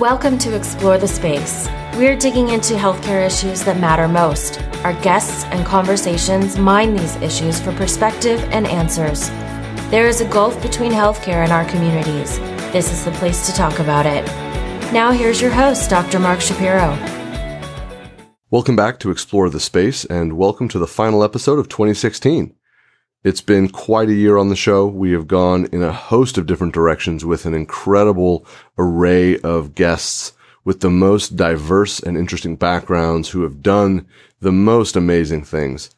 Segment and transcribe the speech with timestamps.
[0.00, 1.68] Welcome to Explore the Space.
[1.94, 4.58] We're digging into healthcare issues that matter most.
[4.82, 9.28] Our guests and conversations mine these issues for perspective and answers.
[9.90, 12.38] There is a gulf between healthcare and our communities.
[12.72, 14.24] This is the place to talk about it.
[14.90, 16.18] Now, here's your host, Dr.
[16.18, 16.96] Mark Shapiro.
[18.50, 22.54] Welcome back to Explore the Space and welcome to the final episode of 2016.
[23.22, 24.86] It's been quite a year on the show.
[24.86, 28.46] We have gone in a host of different directions with an incredible
[28.78, 30.32] array of guests
[30.64, 34.06] with the most diverse and interesting backgrounds who have done
[34.40, 35.90] the most amazing things.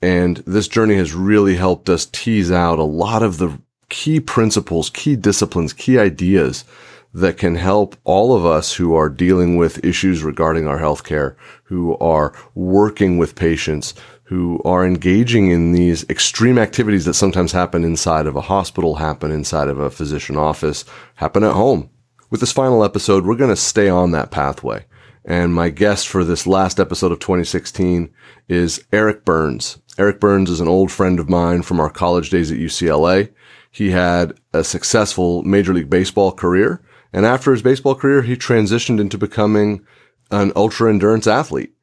[0.00, 3.58] And this journey has really helped us tease out a lot of the
[3.88, 6.64] key principles, key disciplines, key ideas
[7.12, 11.34] that can help all of us who are dealing with issues regarding our healthcare,
[11.64, 13.94] who are working with patients,
[14.32, 19.30] who are engaging in these extreme activities that sometimes happen inside of a hospital, happen
[19.30, 20.86] inside of a physician office,
[21.16, 21.90] happen at home.
[22.30, 24.86] With this final episode, we're going to stay on that pathway.
[25.22, 28.10] And my guest for this last episode of 2016
[28.48, 29.76] is Eric Byrnes.
[29.98, 33.30] Eric Byrnes is an old friend of mine from our college days at UCLA.
[33.70, 36.80] He had a successful Major League Baseball career.
[37.12, 39.84] And after his baseball career, he transitioned into becoming
[40.30, 41.74] an ultra endurance athlete.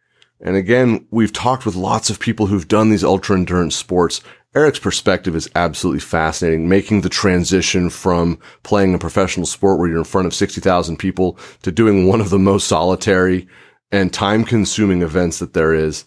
[0.42, 4.22] And again, we've talked with lots of people who've done these ultra endurance sports.
[4.56, 10.00] Eric's perspective is absolutely fascinating, making the transition from playing a professional sport where you're
[10.00, 13.48] in front of 60,000 people to doing one of the most solitary
[13.92, 16.06] and time consuming events that there is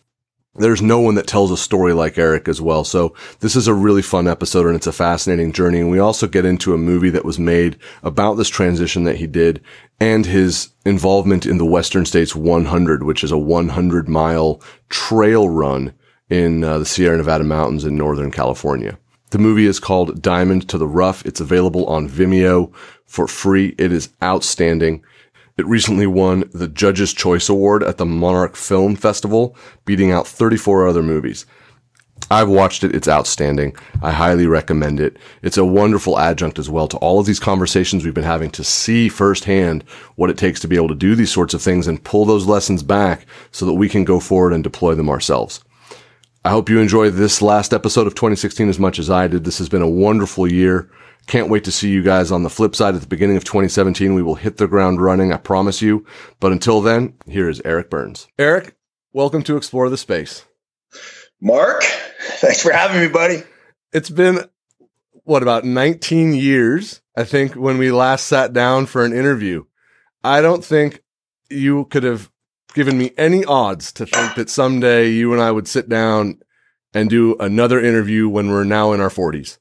[0.55, 2.85] there's no one that tells a story like Eric as well.
[2.85, 5.81] So this is a really fun episode and it's a fascinating journey.
[5.81, 9.27] And we also get into a movie that was made about this transition that he
[9.27, 9.63] did
[9.99, 15.95] and his involvement in the Western States 100, which is a 100 mile trail run
[16.29, 18.99] in uh, the Sierra Nevada mountains in Northern California.
[19.31, 21.25] The movie is called Diamond to the Rough.
[21.25, 22.75] It's available on Vimeo
[23.07, 23.75] for free.
[23.79, 25.03] It is outstanding.
[25.59, 30.89] It recently won the Judge's Choice Award at the Monarch Film Festival, beating out 34
[30.89, 31.45] other movies.
[32.31, 32.95] I've watched it.
[32.95, 33.77] It's outstanding.
[34.01, 35.19] I highly recommend it.
[35.43, 38.65] It's a wonderful adjunct as well to all of these conversations we've been having to
[38.65, 39.85] see firsthand
[40.17, 42.47] what it takes to be able to do these sorts of things and pull those
[42.47, 45.63] lessons back so that we can go forward and deploy them ourselves.
[46.45, 49.45] I hope you enjoy this last episode of 2016 as much as I did.
[49.45, 50.91] This has been a wonderful year.
[51.27, 54.15] Can't wait to see you guys on the flip side at the beginning of 2017.
[54.15, 55.33] We will hit the ground running.
[55.33, 56.05] I promise you.
[56.41, 58.29] But until then, here is Eric Byrnes.
[58.39, 58.77] Eric,
[59.13, 60.45] welcome to Explore the Space.
[61.41, 61.83] Mark,
[62.21, 63.43] thanks for having me, buddy.
[63.93, 64.49] It's been
[65.25, 69.65] what about 19 years, I think, when we last sat down for an interview.
[70.25, 71.03] I don't think
[71.51, 72.31] you could have
[72.75, 76.41] given me any odds to think that someday you and I would sit down
[76.95, 79.59] and do another interview when we're now in our 40s.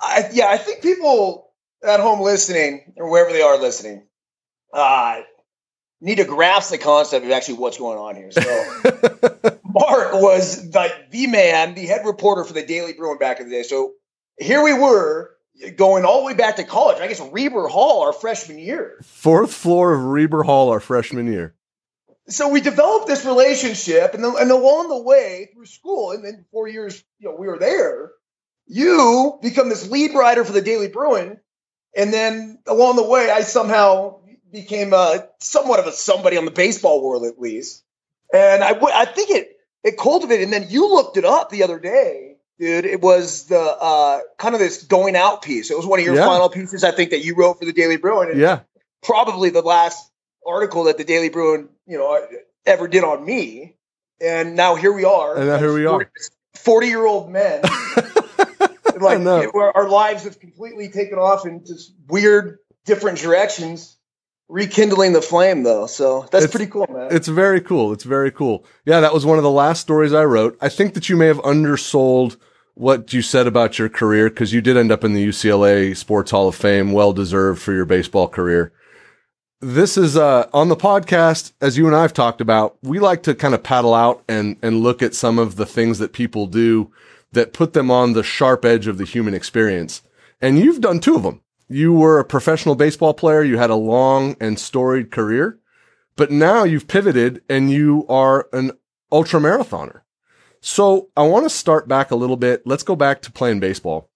[0.00, 1.50] I, yeah, I think people
[1.82, 4.06] at home listening or wherever they are listening
[4.72, 5.20] uh,
[6.00, 8.30] need to grasp the concept of actually what's going on here.
[8.30, 8.40] So,
[9.64, 13.54] Mark was like the man, the head reporter for the Daily Bruin back in the
[13.54, 13.62] day.
[13.62, 13.92] So
[14.38, 15.32] here we were
[15.76, 17.00] going all the way back to college.
[17.00, 19.00] I guess Rieber Hall, our freshman year.
[19.02, 21.54] Fourth floor of Rieber Hall, our freshman year.
[22.28, 26.44] So we developed this relationship, and, then, and along the way through school, and then
[26.50, 28.10] four years, you know, we were there
[28.66, 31.38] you become this lead writer for the Daily Bruin,
[31.96, 34.20] and then along the way, I somehow
[34.52, 37.84] became a, somewhat of a somebody on the baseball world, at least.
[38.32, 40.44] And I, I think it it cultivated.
[40.44, 42.84] And then you looked it up the other day, dude.
[42.84, 45.70] It was the uh, kind of this going out piece.
[45.70, 46.26] It was one of your yeah.
[46.26, 48.30] final pieces, I think, that you wrote for the Daily Bruin.
[48.30, 48.60] And yeah,
[49.02, 50.10] probably the last
[50.44, 52.26] article that the Daily Bruin, you know,
[52.66, 53.76] ever did on me.
[54.20, 55.36] And now here we are.
[55.36, 56.10] And now here we are.
[56.56, 57.62] 40 year old men
[59.02, 63.96] like it, our lives have completely taken off in just weird, different directions.
[64.48, 67.08] Rekindling the flame, though, so that's it's, pretty cool, man.
[67.10, 67.92] It's very cool.
[67.92, 68.64] It's very cool.
[68.84, 70.56] Yeah, that was one of the last stories I wrote.
[70.60, 72.36] I think that you may have undersold
[72.74, 76.30] what you said about your career because you did end up in the UCLA Sports
[76.30, 78.72] Hall of Fame, well deserved for your baseball career.
[79.60, 82.76] This is uh, on the podcast, as you and I have talked about.
[82.82, 85.98] We like to kind of paddle out and and look at some of the things
[85.98, 86.92] that people do
[87.36, 90.02] that put them on the sharp edge of the human experience.
[90.40, 91.42] And you've done two of them.
[91.68, 93.42] You were a professional baseball player.
[93.42, 95.58] You had a long and storied career,
[96.16, 98.72] but now you've pivoted and you are an
[99.12, 100.00] ultra marathoner.
[100.60, 102.62] So I want to start back a little bit.
[102.66, 104.10] Let's go back to playing baseball.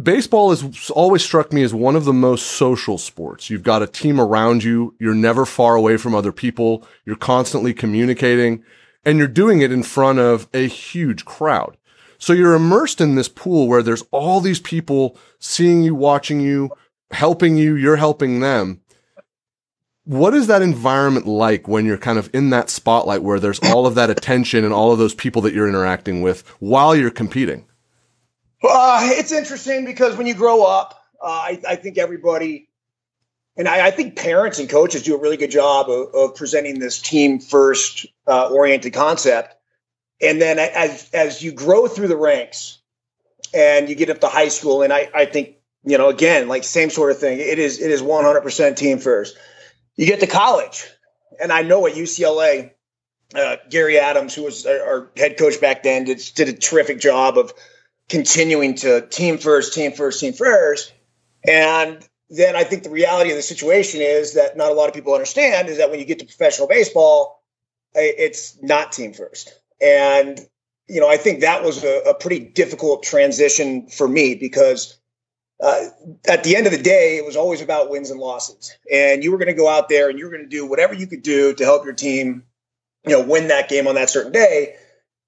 [0.00, 3.48] Baseball has always struck me as one of the most social sports.
[3.48, 4.94] You've got a team around you.
[5.00, 6.86] You're never far away from other people.
[7.06, 8.62] You're constantly communicating
[9.04, 11.78] and you're doing it in front of a huge crowd.
[12.18, 16.70] So you're immersed in this pool where there's all these people seeing you, watching you,
[17.12, 18.80] helping you, you're helping them.
[20.04, 23.86] What is that environment like when you're kind of in that spotlight where there's all
[23.86, 27.66] of that attention and all of those people that you're interacting with while you're competing?
[28.62, 32.68] Uh, it's interesting because when you grow up, uh, I, I, think everybody,
[33.56, 36.78] and I, I, think parents and coaches do a really good job of, of presenting
[36.78, 39.54] this team first uh, oriented concept.
[40.20, 42.78] And then as as you grow through the ranks,
[43.54, 46.64] and you get up to high school, and I, I think you know again like
[46.64, 47.38] same sort of thing.
[47.38, 49.36] It is it is 100 percent team first.
[49.96, 50.86] You get to college,
[51.40, 52.72] and I know at UCLA,
[53.34, 57.36] uh, Gary Adams, who was our head coach back then, did, did a terrific job
[57.36, 57.52] of
[58.08, 60.92] continuing to team first, team first, team first.
[61.46, 64.94] And then I think the reality of the situation is that not a lot of
[64.94, 67.42] people understand is that when you get to professional baseball,
[67.94, 69.52] it's not team first.
[69.80, 70.40] And,
[70.88, 74.98] you know, I think that was a, a pretty difficult transition for me because
[75.62, 75.86] uh,
[76.26, 78.76] at the end of the day, it was always about wins and losses.
[78.90, 80.94] And you were going to go out there and you were going to do whatever
[80.94, 82.44] you could do to help your team,
[83.06, 84.76] you know, win that game on that certain day.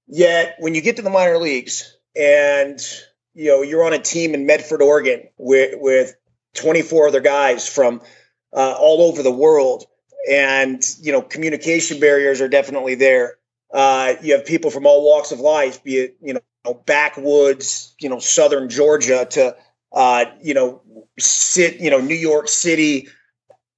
[0.06, 2.80] Yet when you get to the minor leagues, and
[3.34, 6.16] you know you're on a team in Medford, Oregon, with with
[6.54, 8.02] 24 other guys from
[8.52, 9.84] uh, all over the world,
[10.28, 13.36] and you know communication barriers are definitely there.
[13.72, 18.08] Uh, you have people from all walks of life, be it you know backwoods, you
[18.08, 19.56] know southern Georgia to
[19.92, 20.82] uh, you know
[21.18, 23.08] sit you know New York City.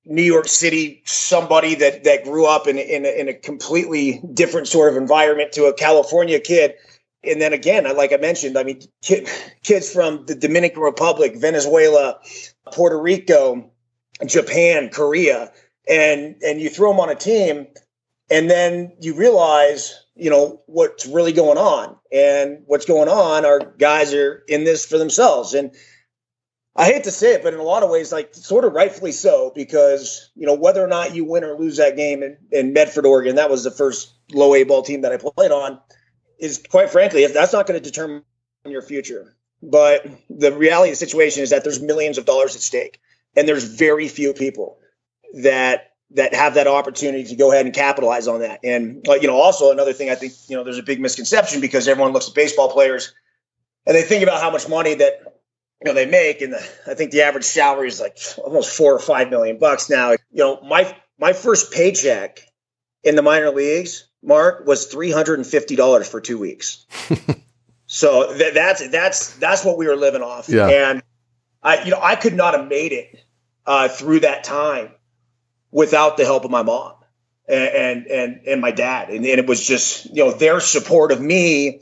[0.04, 4.66] New York City, somebody that that grew up in in a, in a completely different
[4.66, 6.74] sort of environment to a California kid
[7.24, 12.18] and then again, like I mentioned, I mean, kids from the Dominican Republic, Venezuela,
[12.72, 13.70] Puerto Rico,
[14.26, 15.52] Japan, Korea,
[15.88, 17.68] and and you throw them on a team,
[18.32, 23.60] and then you realize, you know, what's really going on, and what's going on are
[23.78, 25.72] guys are in this for themselves, and
[26.74, 29.12] I hate to say it, but in a lot of ways, like sort of rightfully
[29.12, 32.72] so, because you know whether or not you win or lose that game in, in
[32.72, 35.78] Medford, Oregon, that was the first low A ball team that I played on
[36.38, 38.24] is quite frankly, if that's not going to determine
[38.66, 39.36] your future.
[39.62, 42.98] But the reality of the situation is that there's millions of dollars at stake,
[43.36, 44.78] and there's very few people
[45.34, 48.60] that that have that opportunity to go ahead and capitalize on that.
[48.64, 51.60] And uh, you know, also another thing, I think you know, there's a big misconception
[51.60, 53.14] because everyone looks at baseball players
[53.86, 55.40] and they think about how much money that
[55.80, 58.94] you know they make, and the, I think the average salary is like almost four
[58.94, 60.12] or five million bucks now.
[60.12, 62.40] You know, my my first paycheck
[63.02, 66.86] in the minor leagues Mark was three hundred and fifty dollars for two weeks.
[67.86, 70.48] so th- that's that's that's what we were living off.
[70.48, 70.68] Yeah.
[70.68, 71.02] And
[71.62, 73.24] I, you know, I could not have made it
[73.66, 74.90] uh, through that time
[75.72, 76.94] without the help of my mom
[77.48, 79.08] and and and, my dad.
[79.08, 81.80] And, and it was just you know their support of me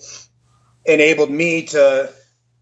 [0.86, 2.12] enabled me to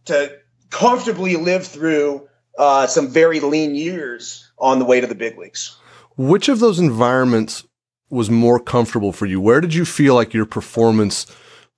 [0.06, 0.38] to
[0.70, 2.28] comfortably live through
[2.58, 5.76] uh, some very lean years on the way to the big leagues.
[6.16, 7.64] Which of those environments
[8.10, 9.40] was more comfortable for you?
[9.40, 11.26] Where did you feel like your performance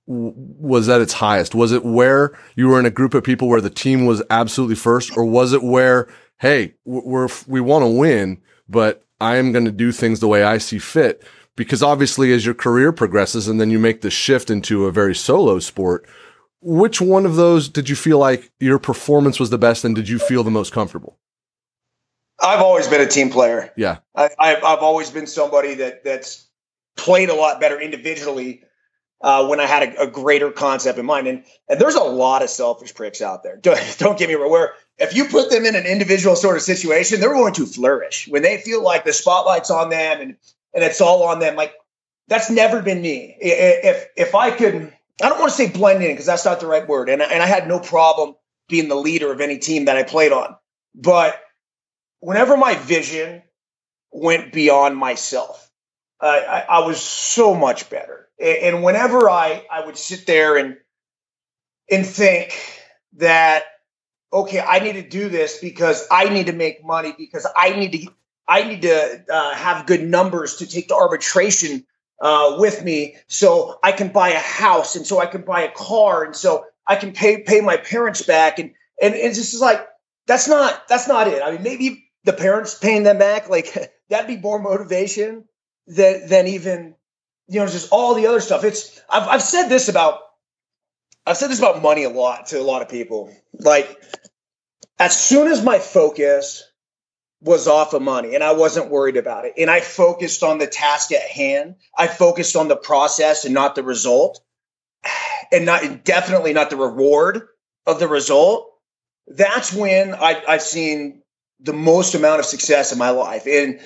[0.07, 1.53] was at its highest?
[1.53, 4.75] Was it where you were in a group of people where the team was absolutely
[4.75, 6.07] first, or was it where,
[6.39, 10.43] hey, we're we want to win, but I am going to do things the way
[10.43, 11.23] I see fit?
[11.55, 15.13] Because obviously, as your career progresses and then you make the shift into a very
[15.13, 16.07] solo sport,
[16.61, 20.09] which one of those did you feel like your performance was the best, and did
[20.09, 21.17] you feel the most comfortable?
[22.41, 23.71] I've always been a team player.
[23.77, 26.47] Yeah, I, have I've always been somebody that that's
[26.97, 28.63] played a lot better individually
[29.21, 31.27] uh, when I had a, a, greater concept in mind.
[31.27, 33.57] And and there's a lot of selfish pricks out there.
[33.61, 34.51] Don't, don't get me wrong.
[34.51, 38.27] Where if you put them in an individual sort of situation, they're going to flourish
[38.27, 40.37] when they feel like the spotlight's on them and
[40.73, 41.55] and it's all on them.
[41.55, 41.73] Like
[42.27, 43.35] that's never been me.
[43.39, 46.67] If if I could, I don't want to say blend in because that's not the
[46.67, 47.09] right word.
[47.09, 48.35] And and I had no problem
[48.67, 50.55] being the leader of any team that I played on,
[50.95, 51.39] but
[52.21, 53.43] whenever my vision
[54.11, 55.69] went beyond myself,
[56.21, 58.29] uh, I, I, was so much better.
[58.41, 60.77] And whenever I, I would sit there and
[61.89, 62.57] and think
[63.17, 63.63] that,
[64.31, 67.91] okay, I need to do this because I need to make money because I need
[67.91, 68.11] to
[68.47, 71.85] I need to uh, have good numbers to take to arbitration
[72.19, 75.71] uh, with me, so I can buy a house and so I can buy a
[75.71, 79.87] car and so I can pay pay my parents back and and it's just like
[80.27, 81.41] that's not that's not it.
[81.43, 85.45] I mean, maybe the parents paying them back, like that'd be more motivation
[85.87, 86.95] than than even
[87.47, 88.63] you know just all the other stuff.
[88.63, 90.21] It's I've I've said this about
[91.25, 93.33] I've said this about money a lot to a lot of people.
[93.53, 94.01] Like
[94.99, 96.63] as soon as my focus
[97.41, 100.67] was off of money and I wasn't worried about it, and I focused on the
[100.67, 104.41] task at hand, I focused on the process and not the result,
[105.51, 107.47] and not definitely not the reward
[107.85, 108.67] of the result.
[109.27, 111.21] That's when I, I've seen
[111.59, 113.45] the most amount of success in my life.
[113.47, 113.79] And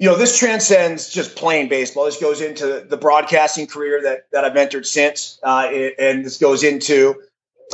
[0.00, 2.06] you know, this transcends just playing baseball.
[2.06, 6.64] This goes into the broadcasting career that that I've entered since, uh, and this goes
[6.64, 7.22] into,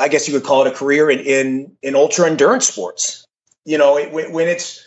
[0.01, 3.25] I guess you would call it a career in in, in ultra endurance sports.
[3.65, 4.85] You know, it, when it's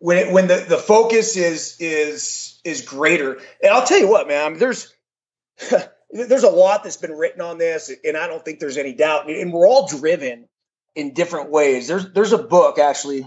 [0.00, 4.28] when it, when the, the focus is is is greater, and I'll tell you what,
[4.28, 4.92] man, I mean, there's
[6.10, 9.30] there's a lot that's been written on this, and I don't think there's any doubt.
[9.30, 10.46] And we're all driven
[10.94, 11.88] in different ways.
[11.88, 13.24] There's there's a book actually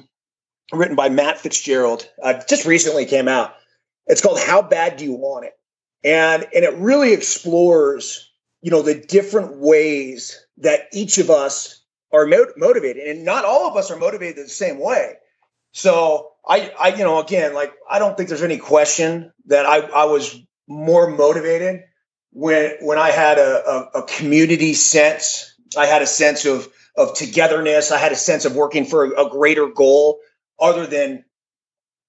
[0.71, 3.53] written by Matt Fitzgerald, uh, just recently came out.
[4.07, 5.53] It's called "How Bad Do You Want It,"
[6.03, 12.25] and and it really explores, you know, the different ways that each of us are
[12.25, 15.15] mo- motivated, and not all of us are motivated the same way.
[15.71, 19.79] So I, I, you know, again, like I don't think there's any question that I,
[19.79, 20.37] I was
[20.67, 21.83] more motivated
[22.31, 25.55] when when I had a, a, a community sense.
[25.77, 27.91] I had a sense of of togetherness.
[27.91, 30.19] I had a sense of working for a, a greater goal
[30.61, 31.25] other than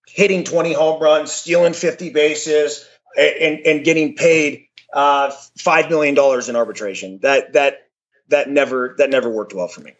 [0.06, 6.48] hitting 20 home runs, stealing 50 bases, and, and getting paid uh, five million dollars
[6.48, 7.18] in arbitration.
[7.22, 7.88] That that
[8.28, 9.92] that never that never worked well for me.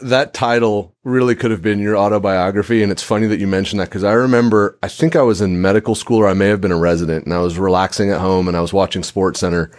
[0.00, 3.88] That title really could have been your autobiography, and it's funny that you mentioned that
[3.88, 6.72] because I remember I think I was in medical school or I may have been
[6.72, 9.70] a resident, and I was relaxing at home and I was watching Sports Center,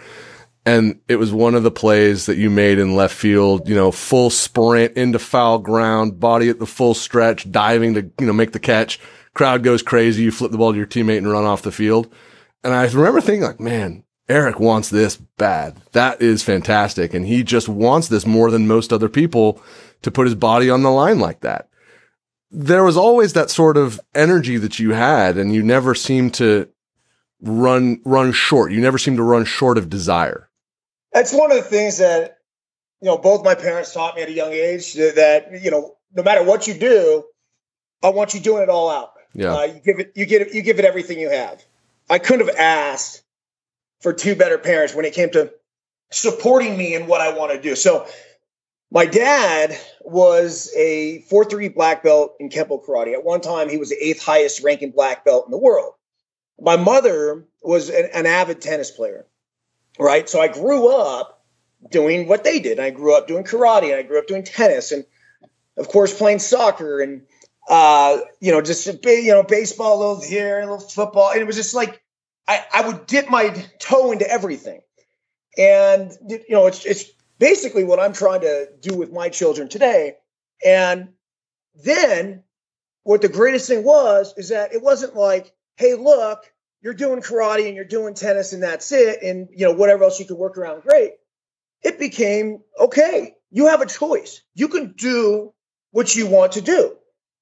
[0.70, 3.90] and it was one of the plays that you made in left field, you know,
[3.90, 8.52] full sprint into foul ground, body at the full stretch, diving to, you know, make
[8.52, 9.00] the catch.
[9.34, 10.22] Crowd goes crazy.
[10.22, 12.12] You flip the ball to your teammate and run off the field.
[12.62, 15.76] And I remember thinking like, man, Eric wants this bad.
[15.90, 17.14] That is fantastic.
[17.14, 19.60] And he just wants this more than most other people
[20.02, 21.68] to put his body on the line like that.
[22.52, 26.68] There was always that sort of energy that you had and you never seemed to
[27.42, 28.70] run, run short.
[28.70, 30.46] You never seemed to run short of desire.
[31.12, 32.38] That's one of the things that
[33.00, 36.22] you know both my parents taught me at a young age that you know no
[36.22, 37.24] matter what you do,
[38.02, 39.12] I want you doing it all out.
[39.34, 41.62] Yeah, uh, you give it, you get it, you give it everything you have.
[42.08, 43.22] I couldn't have asked
[44.00, 45.52] for two better parents when it came to
[46.10, 47.76] supporting me in what I want to do.
[47.76, 48.06] So,
[48.90, 53.14] my dad was a four three black belt in Kempo karate.
[53.14, 55.94] At one time, he was the eighth highest ranking black belt in the world.
[56.60, 59.26] My mother was an, an avid tennis player
[59.98, 60.28] right?
[60.28, 61.44] So I grew up
[61.90, 62.78] doing what they did.
[62.78, 65.04] I grew up doing karate and I grew up doing tennis and
[65.76, 67.22] of course playing soccer and
[67.68, 71.30] uh, you know, just you know, baseball a little here, a little football.
[71.30, 72.02] And it was just like
[72.48, 74.80] I, I would dip my toe into everything.
[75.56, 77.04] And you know, it's it's
[77.38, 80.16] basically what I'm trying to do with my children today.
[80.64, 81.10] And
[81.84, 82.42] then
[83.04, 86.44] what the greatest thing was is that it wasn't like, hey, look,
[86.82, 90.18] you're doing karate and you're doing tennis and that's it and you know whatever else
[90.18, 91.12] you can work around great.
[91.82, 94.42] It became okay you have a choice.
[94.54, 95.52] You can do
[95.90, 96.96] what you want to do.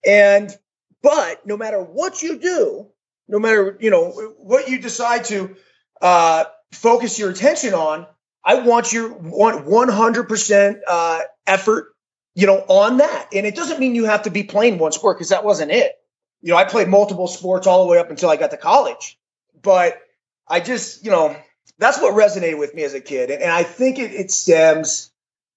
[0.06, 0.54] And
[1.02, 2.88] but no matter what you do
[3.28, 5.54] no matter you know what you decide to
[6.00, 8.06] uh, focus your attention on
[8.44, 11.94] i want your want 100% uh, effort
[12.34, 13.28] you know on that.
[13.32, 15.92] And it doesn't mean you have to be playing one sport because that wasn't it.
[16.40, 19.18] You know i played multiple sports all the way up until i got to college
[19.62, 19.98] but
[20.46, 21.36] I just, you know,
[21.78, 23.30] that's what resonated with me as a kid.
[23.30, 25.10] And, and I think it, it stems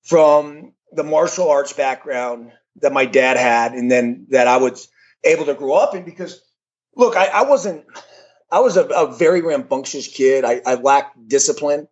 [0.03, 4.89] from the martial arts background that my dad had and then that I was
[5.23, 6.41] able to grow up in because
[6.95, 7.85] look, I, I wasn't
[8.51, 10.43] I was a, a, very rambunctious kid.
[10.43, 11.87] I, I lacked discipline.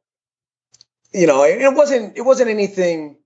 [1.14, 3.18] You know, it wasn't it wasn't anything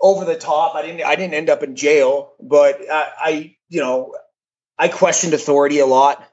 [0.00, 0.74] over the top.
[0.74, 4.14] I didn't I didn't end up in jail, but I, I you know
[4.78, 6.26] I questioned authority a lot.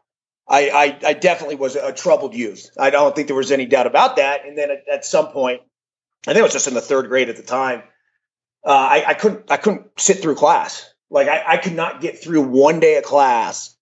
[0.47, 2.69] I, I, I definitely was a troubled youth.
[2.77, 4.45] I don't think there was any doubt about that.
[4.45, 5.61] And then at, at some point,
[6.27, 7.83] I think it was just in the third grade at the time.
[8.63, 10.93] Uh, I, I couldn't I couldn't sit through class.
[11.09, 13.75] Like I, I could not get through one day of class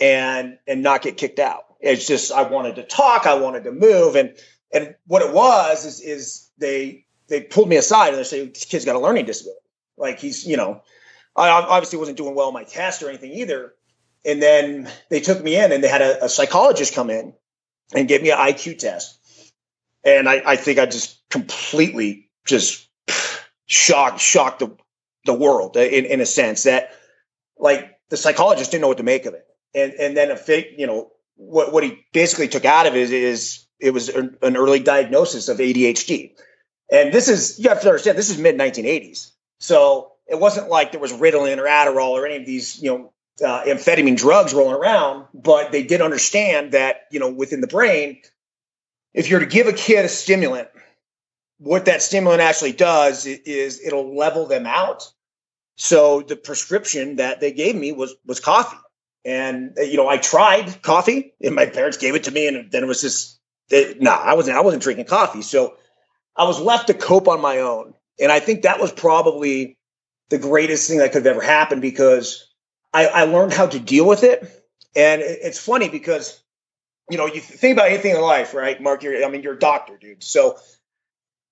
[0.00, 1.64] and and not get kicked out.
[1.80, 4.34] It's just I wanted to talk, I wanted to move, and
[4.72, 8.64] and what it was is is they they pulled me aside and they say this
[8.64, 9.60] kid's got a learning disability.
[9.98, 10.82] Like he's you know
[11.36, 13.74] I obviously wasn't doing well on my test or anything either,
[14.24, 17.34] and then they took me in and they had a, a psychologist come in
[17.94, 19.18] and give me an IQ test.
[20.04, 22.88] And I, I think I just completely just
[23.66, 24.76] shocked, shocked the,
[25.24, 26.90] the world in, in a sense that
[27.58, 29.46] like the psychologist didn't know what to make of it.
[29.74, 33.00] And, and then a fake, you know, what, what he basically took out of it
[33.00, 36.32] is, is it was an early diagnosis of ADHD.
[36.90, 39.32] And this is, you have to understand, this is mid 1980s.
[39.58, 43.12] So it wasn't like there was Ritalin or Adderall or any of these, you know,
[43.42, 48.20] uh, amphetamine drugs rolling around, but they did understand that, you know, within the brain,
[49.14, 50.68] if you're to give a kid a stimulant,
[51.58, 55.12] what that stimulant actually does is it'll level them out.
[55.76, 58.76] So the prescription that they gave me was was coffee.
[59.24, 62.82] And you know, I tried coffee, and my parents gave it to me, and then
[62.82, 63.38] it was just,
[63.70, 65.76] it, nah, I wasn't, I wasn't drinking coffee, so
[66.36, 67.94] I was left to cope on my own.
[68.20, 69.78] And I think that was probably
[70.30, 72.51] the greatest thing that could have ever happened because
[72.92, 74.40] I, I learned how to deal with it.
[74.94, 76.40] And it, it's funny because,
[77.10, 79.02] you know, you think about anything in life, right, Mark?
[79.02, 80.22] You're, I mean, you're a doctor, dude.
[80.22, 80.58] So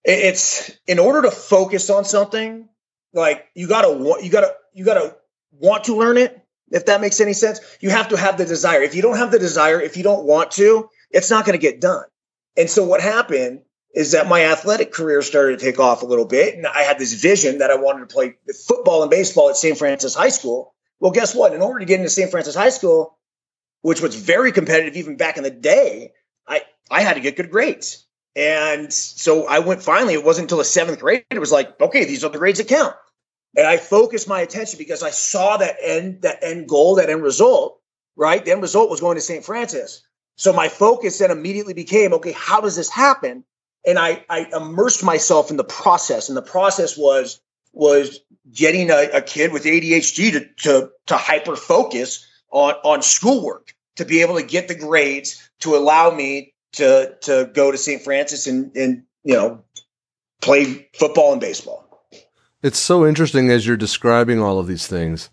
[0.05, 2.69] it, it's in order to focus on something,
[3.13, 3.89] like you gotta
[4.23, 5.17] you gotta, you gotta
[5.53, 6.37] want to learn it.
[6.71, 8.83] If that makes any sense, you have to have the desire.
[8.83, 11.63] If you don't have the desire, if you don't want to, it's not going to
[11.63, 12.05] get done.
[12.57, 16.27] And so what happened is that my athletic career started to take off a little
[16.27, 16.55] bit.
[16.55, 18.37] And I had this vision that I wanted to play
[18.69, 19.77] football and baseball at St.
[19.77, 20.75] Francis High School.
[21.01, 21.55] Well, guess what?
[21.55, 22.31] In order to get into St.
[22.31, 23.17] Francis High School,
[23.83, 26.13] which was very competitive even back in the day,
[26.47, 28.07] I, I had to get good grades.
[28.37, 32.05] And so I went finally, it wasn't until the seventh grade, it was like, okay,
[32.05, 32.95] these are the grades that count.
[33.57, 37.23] And I focused my attention because I saw that end, that end goal, that end
[37.23, 37.81] result,
[38.15, 38.45] right?
[38.45, 39.45] The end result was going to St.
[39.45, 40.03] Francis.
[40.37, 43.45] So my focus then immediately became, okay, how does this happen?
[43.87, 46.29] and I, I immersed myself in the process.
[46.29, 47.41] And the process was
[47.73, 48.21] was
[48.53, 54.05] getting a, a kid with ADHD to, to to hyper focus on on schoolwork to
[54.05, 58.03] be able to get the grades to allow me to to go to St.
[58.03, 59.65] Francis and and you know
[60.41, 61.87] play football and baseball.
[62.63, 65.31] It's so interesting as you're describing all of these things.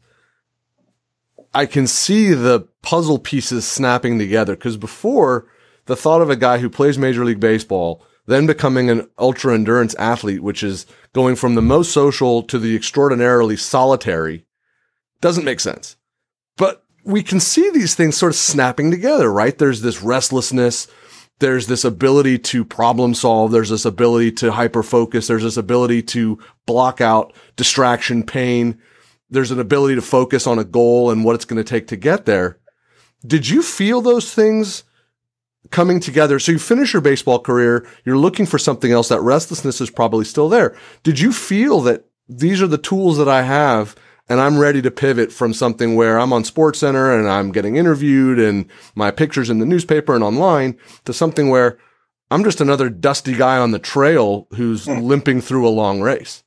[1.53, 5.47] I can see the puzzle pieces snapping together because before
[5.85, 9.95] the thought of a guy who plays Major League Baseball then becoming an ultra endurance
[9.95, 14.45] athlete, which is going from the most social to the extraordinarily solitary,
[15.21, 15.95] doesn't make sense.
[16.57, 19.57] But we can see these things sort of snapping together, right?
[19.57, 20.87] There's this restlessness.
[21.39, 23.51] There's this ability to problem solve.
[23.51, 25.27] There's this ability to hyper focus.
[25.27, 28.77] There's this ability to block out distraction, pain.
[29.29, 31.95] There's an ability to focus on a goal and what it's going to take to
[31.95, 32.59] get there.
[33.25, 34.83] Did you feel those things
[35.71, 36.39] coming together.
[36.39, 39.09] So you finish your baseball career, you're looking for something else.
[39.09, 40.77] That restlessness is probably still there.
[41.03, 43.95] Did you feel that these are the tools that I have
[44.29, 47.77] and I'm ready to pivot from something where I'm on Sports Center and I'm getting
[47.77, 51.77] interviewed and my pictures in the newspaper and online to something where
[52.29, 55.01] I'm just another dusty guy on the trail who's mm.
[55.01, 56.43] limping through a long race.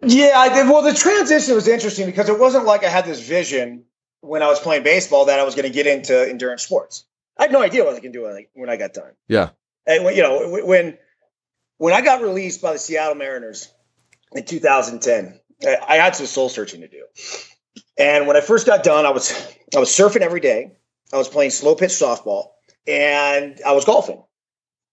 [0.00, 0.68] Yeah, I did.
[0.68, 3.84] Well, the transition was interesting because it wasn't like I had this vision
[4.20, 7.04] when I was playing baseball that I was going to get into endurance sports.
[7.38, 9.12] I had no idea what I can do when I, when I got done.
[9.28, 9.50] Yeah.
[9.86, 10.98] And when, you know, when
[11.78, 13.72] when I got released by the Seattle Mariners
[14.32, 15.40] in 2010,
[15.88, 17.04] I had some soul searching to do.
[17.96, 19.32] And when I first got done, I was
[19.74, 20.72] I was surfing every day.
[21.12, 22.48] I was playing slow pitch softball,
[22.86, 24.22] and I was golfing.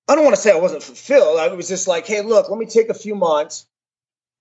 [0.08, 1.40] I don't want to say I wasn't fulfilled.
[1.40, 3.66] I was just like, hey, look, let me take a few months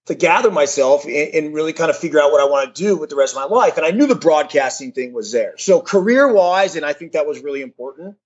[0.06, 2.96] to gather myself and, and, really kind of figure out what I want to do
[2.96, 3.76] with the rest of my life.
[3.76, 5.56] And I knew the broadcasting thing was there.
[5.56, 8.16] So career wise, and I think that was really important.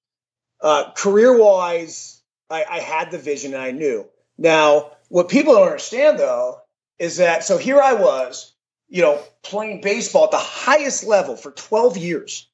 [0.61, 4.07] Uh, career wise, I, I had the vision and I knew.
[4.37, 6.61] Now, what people don't understand though
[6.99, 8.55] is that so here I was,
[8.89, 12.49] you know, playing baseball at the highest level for 12 years.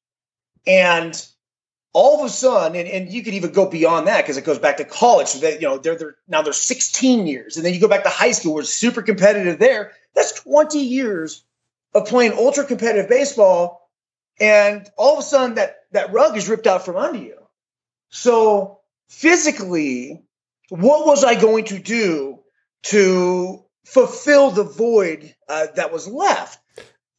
[0.67, 1.27] And
[1.95, 4.59] all of a sudden, and, and you could even go beyond that because it goes
[4.59, 5.29] back to college.
[5.29, 8.03] So that you know, they're, they're now they're 16 years, and then you go back
[8.03, 9.93] to high school, where it's super competitive there.
[10.13, 11.45] That's 20 years
[11.95, 13.89] of playing ultra competitive baseball,
[14.41, 17.39] and all of a sudden that that rug is ripped out from under you.
[18.11, 20.25] So physically,
[20.71, 22.41] what was I going to do
[22.85, 26.59] to fulfill the void uh, that was left?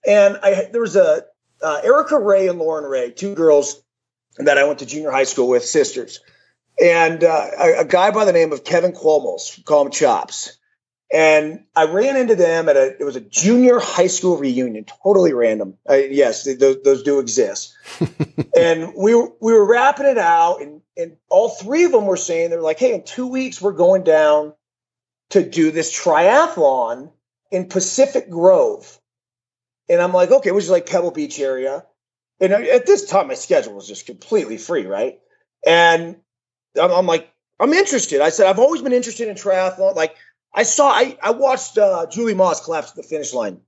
[0.05, 1.23] And I there was a
[1.61, 3.81] uh, Erica Ray and Lauren Ray, two girls
[4.37, 6.19] that I went to junior high school with, sisters,
[6.81, 10.57] and uh, a, a, guy by the name of Kevin Cuomo's, call him Chops.
[11.13, 15.33] And I ran into them at a it was a junior high school reunion, totally
[15.33, 15.77] random.
[15.87, 17.75] Uh, yes, those, those do exist.
[18.57, 22.17] and we were, we were wrapping it out, and and all three of them were
[22.17, 24.53] saying they're like, "Hey, in two weeks we're going down
[25.29, 27.11] to do this triathlon
[27.51, 28.99] in Pacific Grove."
[29.87, 31.85] And I'm like, "Okay," which is like Pebble Beach area.
[32.39, 35.19] And at this time, my schedule was just completely free, right?
[35.65, 36.17] And
[36.79, 38.19] I'm, I'm like, I'm interested.
[38.19, 39.95] I said, I've always been interested in triathlon.
[39.95, 40.15] Like,
[40.53, 43.61] I saw, I, I watched uh, Julie Moss collapse at the finish line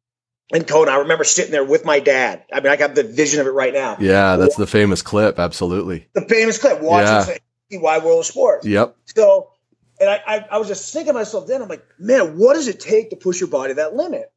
[0.50, 0.92] in Kona.
[0.92, 2.44] I remember sitting there with my dad.
[2.52, 3.98] I mean, I got the vision of it right now.
[4.00, 5.40] Yeah, that's the famous clip.
[5.40, 6.08] Absolutely.
[6.14, 6.82] The famous clip.
[6.82, 7.80] Watching yeah.
[7.80, 8.66] Wide World of Sports.
[8.66, 8.96] Yep.
[9.06, 9.52] So,
[10.00, 12.68] and I, I, I was just thinking to myself then, I'm like, man, what does
[12.68, 14.32] it take to push your body that limit?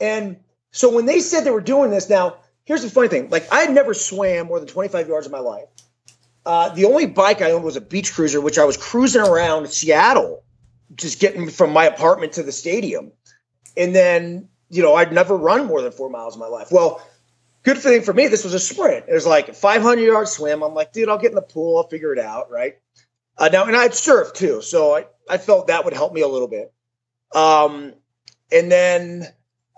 [0.00, 0.38] And
[0.70, 2.36] so when they said they were doing this now,
[2.68, 5.40] here's the funny thing like i had never swam more than 25 yards in my
[5.40, 5.68] life
[6.46, 9.68] uh, the only bike i owned was a beach cruiser which i was cruising around
[9.68, 10.44] seattle
[10.94, 13.10] just getting from my apartment to the stadium
[13.76, 17.02] and then you know i'd never run more than four miles in my life well
[17.68, 19.06] good thing for me, this was a sprint.
[19.08, 20.62] It was like a 500 yard swim.
[20.62, 21.76] I'm like, dude, I'll get in the pool.
[21.76, 22.50] I'll figure it out.
[22.50, 22.78] Right.
[23.36, 24.62] Uh, now, and I'd surf too.
[24.62, 26.72] So I, I felt that would help me a little bit.
[27.34, 27.94] Um,
[28.50, 29.26] and then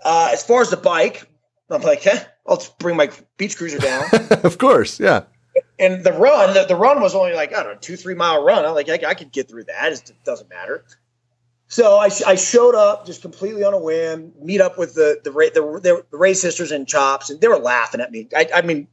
[0.03, 1.27] uh, as far as the bike,
[1.69, 4.05] I'm like, eh, I'll bring my beach cruiser down.
[4.43, 4.99] of course.
[4.99, 5.23] Yeah.
[5.77, 8.43] And the run, the, the, run was only like, I don't know, two, three mile
[8.43, 8.65] run.
[8.65, 9.91] I'm like, I, I could get through that.
[9.91, 10.85] It doesn't matter.
[11.71, 15.31] So I, I showed up just completely on a whim, meet up with the the,
[15.31, 18.27] the, the Ray sisters and Chops, and they were laughing at me.
[18.35, 18.89] I, I mean,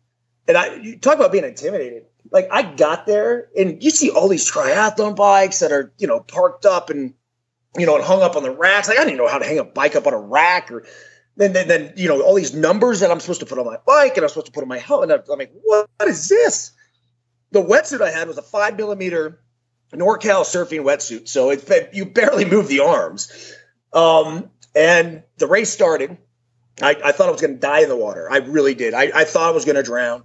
[0.46, 2.04] and I you talk about being intimidated.
[2.30, 6.20] Like I got there, and you see all these triathlon bikes that are you know
[6.20, 7.14] parked up and
[7.76, 8.86] you know and hung up on the racks.
[8.86, 10.84] Like I didn't know how to hang a bike up on a rack, or
[11.38, 13.78] then then, then you know all these numbers that I'm supposed to put on my
[13.86, 15.24] bike and I'm supposed to put on my helmet.
[15.32, 16.72] I'm like, what, is this?
[17.52, 19.40] The wetsuit I had was a five millimeter
[19.92, 23.54] NorCal surfing wetsuit, so it you barely move the arms.
[23.92, 26.18] Um, and the race started.
[26.82, 28.30] I, I thought I was going to die in the water.
[28.30, 28.92] I really did.
[28.94, 30.24] I, I thought I was going to drown.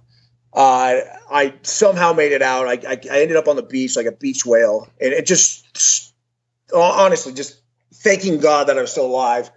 [0.52, 1.00] Uh,
[1.30, 2.68] I somehow made it out.
[2.68, 6.14] I, I, I, ended up on the beach like a beach whale, and it just
[6.72, 7.60] honestly just
[7.92, 9.50] thanking God that I was still alive.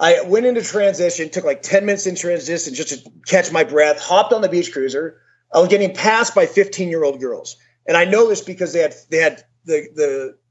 [0.00, 4.00] I went into transition, took like ten minutes in transition just to catch my breath.
[4.00, 5.20] Hopped on the beach cruiser.
[5.52, 8.80] I was getting passed by fifteen year old girls and I know this because they
[8.80, 9.88] had they had the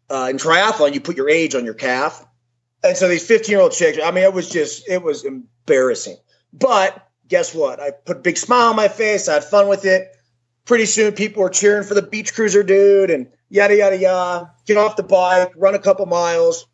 [0.10, 2.26] the uh, in triathlon you put your age on your calf,
[2.84, 3.98] and so these 15 year old chicks.
[4.04, 6.18] I mean, it was just it was embarrassing.
[6.52, 7.80] But guess what?
[7.80, 9.30] I put a big smile on my face.
[9.30, 10.16] I had fun with it.
[10.66, 14.52] Pretty soon, people were cheering for the beach cruiser dude, and yada yada yada.
[14.66, 16.68] Get off the bike, run a couple miles.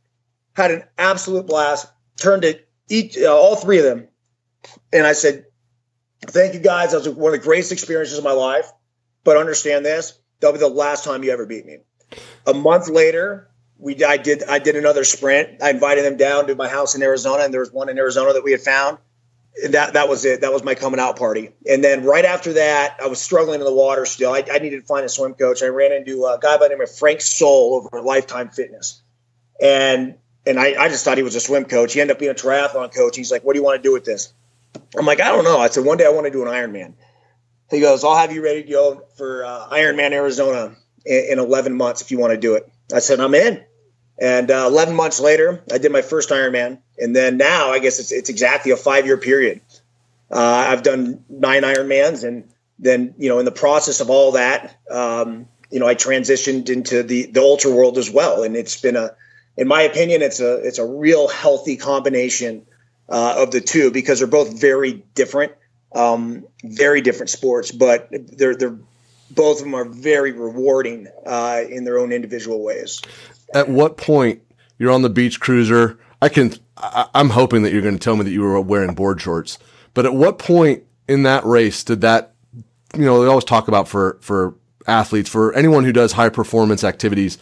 [0.55, 1.87] Had an absolute blast.
[2.17, 4.07] Turned to each uh, all three of them,
[4.93, 5.45] and I said,
[6.21, 6.91] "Thank you guys.
[6.91, 8.71] That was one of the greatest experiences of my life."
[9.23, 11.79] But understand this: that'll be the last time you ever beat me.
[12.47, 15.61] A month later, we I did I did another sprint.
[15.61, 18.33] I invited them down to my house in Arizona, and there was one in Arizona
[18.33, 18.97] that we had found.
[19.63, 20.41] And that that was it.
[20.41, 21.49] That was my coming out party.
[21.69, 24.33] And then right after that, I was struggling in the water still.
[24.33, 25.63] I, I needed to find a swim coach.
[25.63, 29.01] I ran into a guy by the name of Frank Soul over Lifetime Fitness,
[29.61, 30.15] and
[30.47, 31.93] and I, I just thought he was a swim coach.
[31.93, 33.15] He ended up being a triathlon coach.
[33.15, 34.33] He's like, "What do you want to do with this?"
[34.97, 36.93] I'm like, "I don't know." I said, "One day I want to do an Ironman."
[37.69, 41.75] He goes, I'll have you ready to go for uh, Ironman Arizona in, in, 11
[41.75, 42.71] months if you want to do it.
[42.93, 43.63] I said, I'm in.
[44.19, 46.79] And uh, 11 months later, I did my first Ironman.
[46.97, 49.61] And then now, I guess it's, it's exactly a five year period.
[50.31, 52.23] Uh, I've done nine Ironmans.
[52.23, 56.69] And then, you know, in the process of all that, um, you know, I transitioned
[56.69, 58.43] into the, the ultra world as well.
[58.43, 59.15] And it's been a,
[59.57, 62.65] in my opinion, it's a, it's a real healthy combination
[63.09, 65.53] uh, of the two because they're both very different
[65.95, 68.77] um, very different sports, but they're they're
[69.31, 73.01] both of them are very rewarding uh, in their own individual ways.
[73.53, 74.41] At what point
[74.77, 75.97] you're on the beach cruiser?
[76.21, 76.53] I can.
[76.77, 79.57] I, I'm hoping that you're going to tell me that you were wearing board shorts.
[79.93, 82.33] But at what point in that race did that?
[82.93, 84.55] You know, they always talk about for for
[84.87, 87.37] athletes, for anyone who does high performance activities,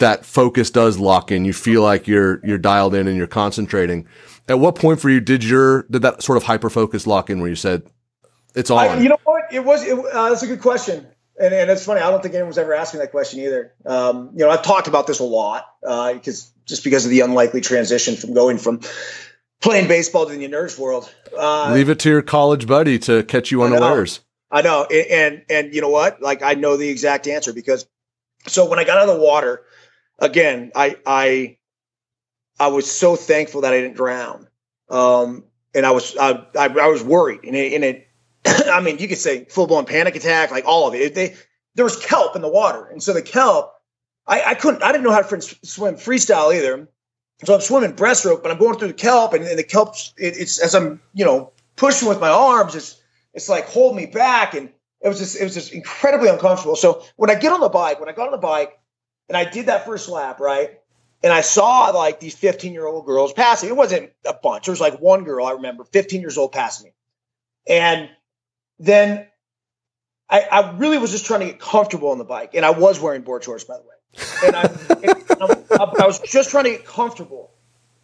[0.00, 1.44] that focus does lock in.
[1.44, 4.06] You feel like you're you're dialed in and you're concentrating.
[4.48, 7.40] At what point for you did your did that sort of hyper focus lock in
[7.40, 7.84] where you said
[8.54, 8.78] it's all?
[8.78, 9.44] I, you know what?
[9.52, 9.84] It was.
[9.84, 11.06] It, uh, that's a good question,
[11.40, 12.00] and, and it's funny.
[12.00, 13.72] I don't think anyone's ever asked me that question either.
[13.86, 17.20] Um, you know, I've talked about this a lot because uh, just because of the
[17.20, 18.80] unlikely transition from going from
[19.60, 21.12] playing baseball to the nurse world.
[21.36, 24.20] Uh, Leave it to your college buddy to catch you unawares.
[24.50, 25.00] I know, I know.
[25.00, 26.20] and and you know what?
[26.20, 27.86] Like I know the exact answer because
[28.46, 29.62] so when I got out of the water,
[30.20, 31.56] again, I I
[32.58, 34.46] I was so thankful that I didn't drown.
[34.88, 38.08] Um, and I was I, I, I was worried, and it, and it
[38.68, 41.14] I mean, you could say full blown panic attack, like all of it.
[41.14, 41.36] They
[41.74, 43.72] there was kelp in the water, and so the kelp,
[44.26, 46.88] I, I couldn't, I didn't know how to swim freestyle either.
[47.44, 50.36] So I'm swimming breaststroke, but I'm going through the kelp, and, and the kelp, it,
[50.36, 53.00] it's as I'm you know pushing with my arms, it's
[53.32, 56.76] it's like hold me back, and it was just it was just incredibly uncomfortable.
[56.76, 58.78] So when I get on the bike, when I got on the bike,
[59.30, 60.80] and I did that first lap, right,
[61.22, 63.68] and I saw like these 15 year old girls passing.
[63.68, 64.66] It wasn't a bunch.
[64.66, 66.92] There was like one girl I remember, 15 years old, passing me.
[67.68, 68.10] And
[68.80, 69.26] then
[70.28, 72.54] I, I really was just trying to get comfortable on the bike.
[72.54, 73.86] And I was wearing board shorts, by the way.
[74.46, 74.62] And I,
[75.38, 77.52] and I, I was just trying to get comfortable.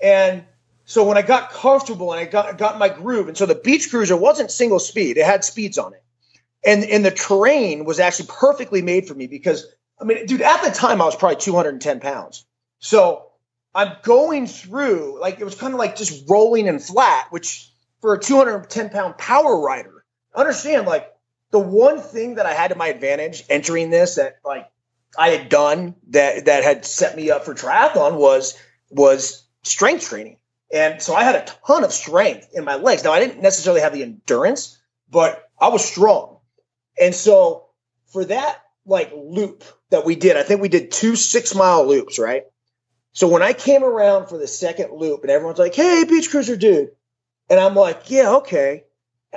[0.00, 0.44] And
[0.84, 3.90] so when I got comfortable and I got, got my groove, and so the beach
[3.90, 6.02] cruiser wasn't single speed, it had speeds on it.
[6.64, 9.66] And, and the terrain was actually perfectly made for me because,
[10.00, 12.44] I mean, dude, at the time I was probably 210 pounds.
[12.78, 13.30] So
[13.74, 18.14] I'm going through like it was kind of like just rolling and flat, which for
[18.14, 20.04] a 210 pound power rider,
[20.34, 21.12] understand like
[21.50, 24.68] the one thing that I had to my advantage entering this that like
[25.18, 28.58] I had done that that had set me up for triathlon was
[28.90, 30.38] was strength training.
[30.72, 33.04] And so I had a ton of strength in my legs.
[33.04, 34.78] Now I didn't necessarily have the endurance,
[35.10, 36.38] but I was strong.
[37.00, 37.66] And so
[38.06, 42.18] for that like loop that we did, I think we did two six mile loops,
[42.18, 42.44] right?
[43.12, 46.56] So when I came around for the second loop and everyone's like, hey, beach cruiser
[46.56, 46.90] dude.
[47.48, 48.84] And I'm like, yeah, okay.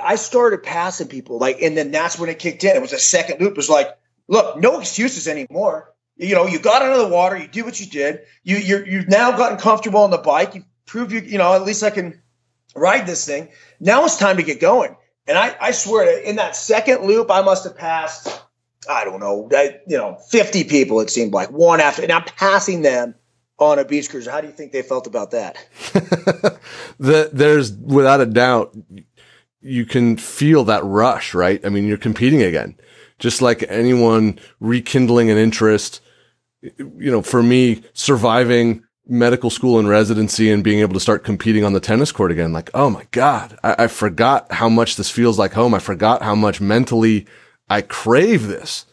[0.02, 2.76] I started passing people like, and then that's when it kicked in.
[2.76, 3.52] It was a second loop.
[3.52, 3.90] It was like,
[4.28, 5.94] look, no excuses anymore.
[6.16, 8.22] You know, you got under the water, you did what you did.
[8.44, 10.56] You you're you've now gotten comfortable on the bike.
[10.56, 12.22] You proved you, you know, at least I can
[12.76, 13.50] ride this thing.
[13.80, 14.96] Now it's time to get going.
[15.28, 18.28] And I, I swear to in that second loop, I must have passed,
[18.88, 22.24] I don't know, I, you know, 50 people, it seemed like one after, and I'm
[22.24, 23.16] passing them
[23.58, 24.32] on a beach cruiser.
[24.32, 25.58] How do you think they felt about that?
[26.98, 28.76] the, there's without a doubt,
[29.62, 31.64] you can feel that rush, right?
[31.66, 32.78] I mean, you're competing again,
[33.18, 36.02] just like anyone rekindling an interest.
[36.62, 41.64] You know, for me, surviving medical school and residency and being able to start competing
[41.64, 42.54] on the tennis court again.
[42.54, 45.74] Like, oh my God, I, I, forgot how much this feels like home.
[45.74, 47.26] I forgot how much mentally
[47.70, 48.86] I crave this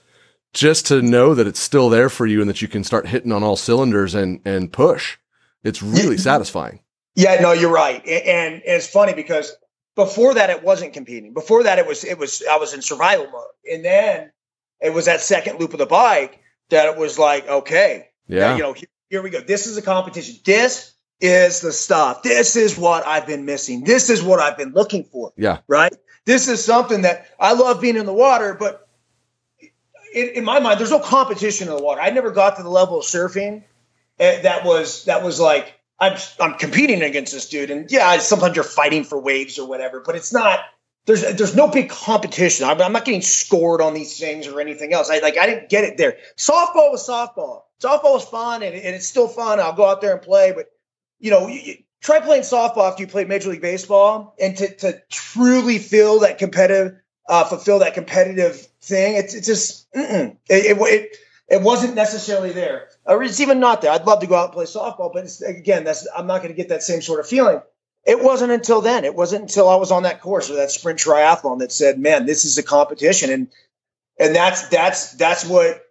[0.52, 3.32] just to know that it's still there for you and that you can start hitting
[3.32, 5.18] on all cylinders and, and push.
[5.62, 6.80] It's really satisfying.
[7.14, 8.04] Yeah, no, you're right.
[8.06, 9.54] And, and it's funny because
[9.94, 11.34] before that, it wasn't competing.
[11.34, 13.42] Before that, it was, it was, I was in survival mode.
[13.70, 14.32] And then
[14.80, 18.62] it was that second loop of the bike that it was like, okay, yeah, you
[18.62, 18.74] know,
[19.08, 19.40] here we go.
[19.40, 20.36] This is a competition.
[20.44, 22.22] This is the stuff.
[22.22, 23.84] This is what I've been missing.
[23.84, 25.32] This is what I've been looking for.
[25.36, 25.58] Yeah.
[25.68, 25.94] Right.
[26.26, 28.86] This is something that I love being in the water, but
[30.14, 32.00] in, in my mind, there's no competition in the water.
[32.00, 33.64] I never got to the level of surfing
[34.18, 38.56] eh, that was that was like I'm I'm competing against this dude, and yeah, sometimes
[38.56, 40.60] you're fighting for waves or whatever, but it's not.
[41.06, 42.68] There's there's no big competition.
[42.68, 45.08] I'm, I'm not getting scored on these things or anything else.
[45.08, 46.18] I like I didn't get it there.
[46.36, 49.60] Softball was softball softball was fun and, and it's still fun.
[49.60, 50.66] I'll go out there and play, but
[51.18, 55.02] you know, you, try playing softball after you play Major League Baseball and to, to
[55.10, 56.96] truly feel that competitive,
[57.28, 59.16] uh, fulfill that competitive thing.
[59.16, 61.16] It's, it's just, it, it, it,
[61.48, 63.90] it, wasn't necessarily there or it's even not there.
[63.90, 66.56] I'd love to go out and play softball, but again, that's, I'm not going to
[66.56, 67.60] get that same sort of feeling.
[68.04, 69.04] It wasn't until then.
[69.04, 72.24] It wasn't until I was on that course or that sprint triathlon that said, man,
[72.24, 73.30] this is a competition.
[73.30, 73.48] And,
[74.20, 75.82] and that's, that's, that's what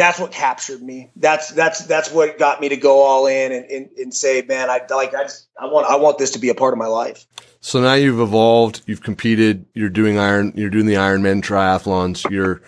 [0.00, 1.10] that's what captured me.
[1.14, 4.70] That's that's that's what got me to go all in and, and, and say, man,
[4.70, 6.86] I like I just I want I want this to be a part of my
[6.86, 7.26] life.
[7.60, 12.62] So now you've evolved, you've competed, you're doing iron, you're doing the Ironman triathlons, you're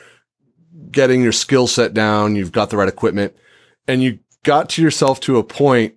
[0.91, 3.35] getting your skill set down, you've got the right equipment,
[3.89, 5.95] and you got to yourself to a point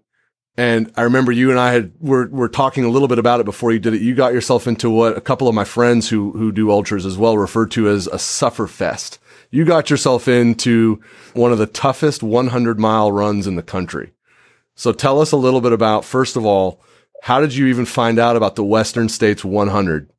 [0.58, 3.46] and I remember you and I had were were talking a little bit about it
[3.46, 4.02] before you did it.
[4.02, 7.18] You got yourself into what a couple of my friends who who do ultras as
[7.18, 9.20] well referred to as a suffer fest
[9.52, 11.02] you got yourself into
[11.34, 14.12] one of the toughest 100 mile runs in the country.
[14.76, 16.82] So tell us a little bit about, first of all,
[17.22, 20.12] how did you even find out about the Western States 100?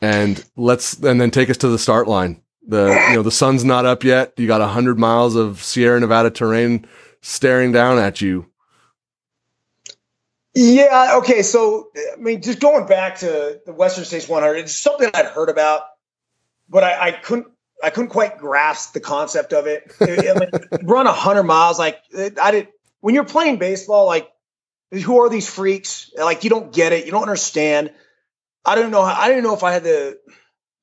[0.00, 2.42] And let's, and then take us to the start line.
[2.66, 4.32] The, you know, the sun's not up yet.
[4.36, 6.86] You got 100 miles of Sierra Nevada terrain
[7.20, 8.46] staring down at you.
[10.54, 11.18] Yeah.
[11.18, 11.42] Okay.
[11.42, 15.48] So, I mean, just going back to the Western States 100, it's something I'd heard
[15.48, 15.82] about,
[16.68, 17.46] but I, I couldn't
[17.82, 19.92] I couldn't quite grasp the concept of it.
[20.00, 20.04] I
[20.38, 20.50] mean,
[20.82, 21.98] run a hundred miles, like
[22.40, 22.68] I did.
[23.00, 24.30] When you're playing baseball, like
[24.90, 26.10] who are these freaks?
[26.16, 27.92] Like you don't get it, you don't understand.
[28.64, 29.00] I don't know.
[29.00, 30.18] I didn't know if I had the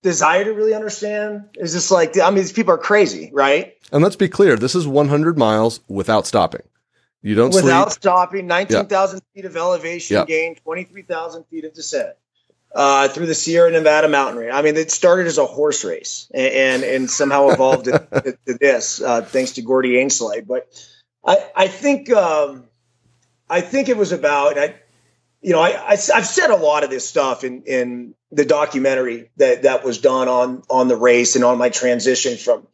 [0.01, 1.49] desire to really understand.
[1.55, 3.75] Is this like I mean, these people are crazy, right?
[3.91, 6.63] And let's be clear: this is 100 miles without stopping.
[7.21, 8.01] You don't without sleep.
[8.01, 8.47] stopping.
[8.47, 10.27] 19,000 feet of elevation yep.
[10.27, 12.13] gain, 23,000 feet of descent
[12.73, 14.53] uh, through the Sierra Nevada mountain range.
[14.53, 18.53] I mean, it started as a horse race and and, and somehow evolved to, to,
[18.59, 20.45] this, uh, thanks to Gordy Ainsleigh.
[20.45, 20.67] But
[21.25, 22.65] I I think um,
[23.49, 24.75] I think it was about I,
[25.41, 29.31] you know I, I have said a lot of this stuff in in the documentary
[29.37, 32.67] that that was done on on the race and on my transition from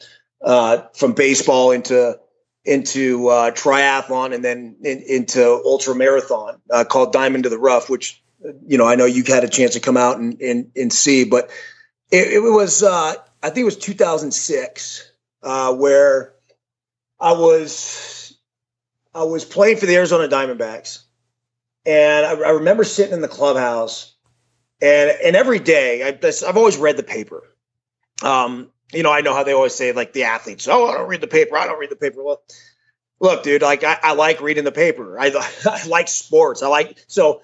[0.43, 2.19] uh, from baseball into
[2.65, 7.89] into uh, triathlon and then in, into ultra marathon uh, called Diamond to the Rough,
[7.89, 8.22] which
[8.67, 11.25] you know, I know you had a chance to come out and and, and see,
[11.25, 11.49] but
[12.11, 16.33] it, it was uh, I think it was 2006 uh, where
[17.19, 18.37] I was
[19.13, 21.03] I was playing for the Arizona Diamondbacks,
[21.85, 24.13] and I, I remember sitting in the clubhouse,
[24.81, 27.43] and and every day I, I've always read the paper.
[28.21, 31.07] Um, you know, I know how they always say like the athletes, oh, I don't
[31.07, 32.23] read the paper, I don't read the paper.
[32.23, 32.41] Well,
[33.19, 35.19] look, dude, like I, I like reading the paper.
[35.19, 35.31] I,
[35.65, 36.61] I like sports.
[36.61, 37.41] I like so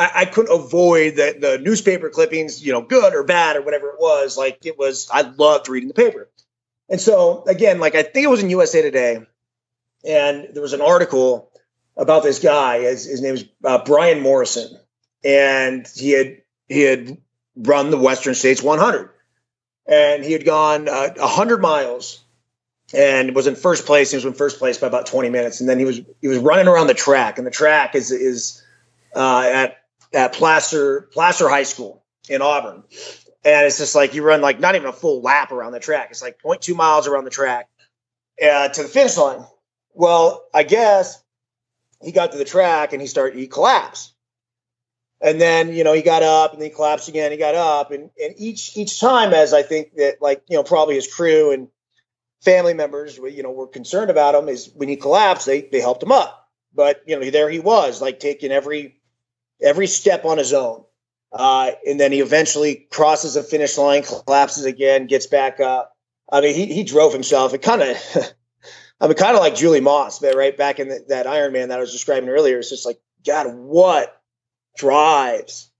[0.00, 3.88] I, I couldn't avoid the, the newspaper clippings, you know, good or bad or whatever
[3.88, 4.38] it was.
[4.38, 6.30] Like it was, I loved reading the paper.
[6.88, 9.20] And so again, like I think it was in USA Today,
[10.04, 11.52] and there was an article
[11.96, 12.80] about this guy.
[12.80, 14.76] His, his name is uh, Brian Morrison,
[15.22, 17.18] and he had he had
[17.54, 19.10] run the Western States 100.
[19.86, 22.22] And he had gone uh, 100 miles
[22.94, 24.10] and was in first place.
[24.10, 25.60] He was in first place by about 20 minutes.
[25.60, 27.38] And then he was he was running around the track.
[27.38, 28.62] And the track is is
[29.14, 29.79] uh, at
[30.12, 32.84] at Placer Placer High School in Auburn.
[33.44, 36.08] And it's just like you run like not even a full lap around the track.
[36.10, 37.68] It's like 0.2 miles around the track
[38.42, 39.44] uh, to the finish line.
[39.94, 41.22] Well, I guess
[42.02, 44.12] he got to the track and he started he collapsed.
[45.22, 47.90] And then, you know, he got up and then he collapsed again, he got up.
[47.90, 51.52] And and each each time as I think that like, you know, probably his crew
[51.52, 51.68] and
[52.42, 56.02] family members, you know, were concerned about him is when he collapsed, they they helped
[56.02, 56.48] him up.
[56.74, 58.99] But you know, there he was, like taking every
[59.62, 60.84] every step on his own.
[61.32, 65.96] Uh, and then he eventually crosses the finish line, collapses again, gets back up.
[66.30, 67.54] I mean, he, he drove himself.
[67.54, 67.96] It kind of,
[69.00, 71.78] I mean, kind of like Julie Moss, but right back in the, that Ironman that
[71.78, 72.58] I was describing earlier.
[72.58, 74.20] It's just like, God, what
[74.76, 75.70] drives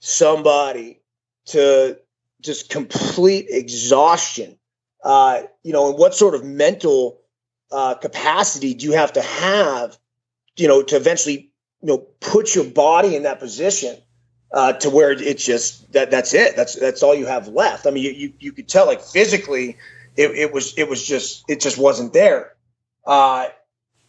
[0.00, 1.00] somebody
[1.46, 1.98] to
[2.40, 4.58] just complete exhaustion?
[5.02, 7.20] Uh, you know, and what sort of mental
[7.70, 9.98] uh, capacity do you have to have,
[10.56, 11.51] you know, to eventually,
[11.82, 13.96] you know, put your body in that position
[14.52, 16.56] uh, to where it's just that that's it.
[16.56, 17.86] That's that's all you have left.
[17.86, 19.78] I mean, you you, you could tell like physically,
[20.16, 22.54] it, it was it was just it just wasn't there.
[23.04, 23.48] Uh,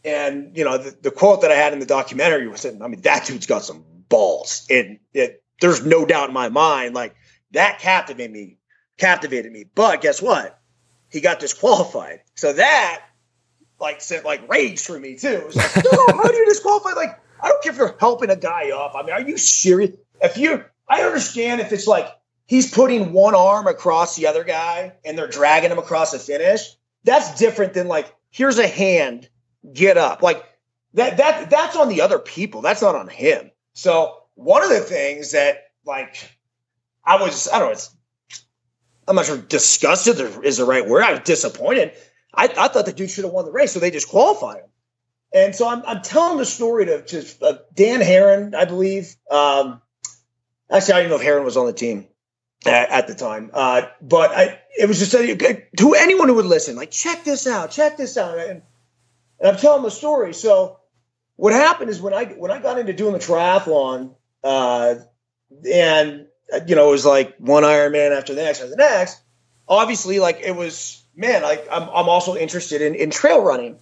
[0.05, 3.01] and you know the, the quote that I had in the documentary was, I mean,
[3.01, 7.15] that dude's got some balls, and it, there's no doubt in my mind, like
[7.51, 8.57] that captivated me,
[8.97, 9.65] captivated me.
[9.73, 10.59] But guess what?
[11.09, 12.21] He got disqualified.
[12.35, 13.03] So that
[13.79, 15.27] like sent like rage through me too.
[15.27, 16.91] It was like, no, how do you disqualify?
[16.93, 18.93] Like, I don't care if you're helping a guy up.
[18.95, 19.91] I mean, are you serious?
[20.21, 22.07] if you, I understand if it's like
[22.45, 26.61] he's putting one arm across the other guy and they're dragging him across the finish.
[27.03, 29.29] That's different than like, here's a hand,
[29.73, 30.21] get up.
[30.21, 30.43] Like
[30.93, 32.61] that, that, that's on the other people.
[32.61, 33.51] That's not on him.
[33.73, 36.15] So one of the things that like
[37.03, 37.93] I was, I don't know, it's,
[39.05, 41.03] I'm not sure disgusted is the right word.
[41.03, 41.91] I was disappointed.
[42.33, 44.69] I, I thought the dude should have won the race, so they disqualified him.
[45.33, 49.15] And so I'm, I'm telling the story to, to uh, Dan Haren, I believe.
[49.31, 49.81] Um,
[50.73, 52.07] Actually, I don't know if Haren was on the team
[52.65, 53.51] at, at the time.
[53.53, 57.69] Uh, but I, it was just to anyone who would listen, like, check this out,
[57.69, 58.39] check this out.
[58.39, 58.63] And,
[59.39, 60.33] and I'm telling the story.
[60.33, 60.79] So
[61.35, 64.95] what happened is when I when I got into doing the triathlon, uh,
[65.71, 66.27] and
[66.65, 69.21] you know, it was like one Ironman after the next after the next.
[69.67, 73.77] Obviously, like it was, man, like I'm I'm also interested in in trail running.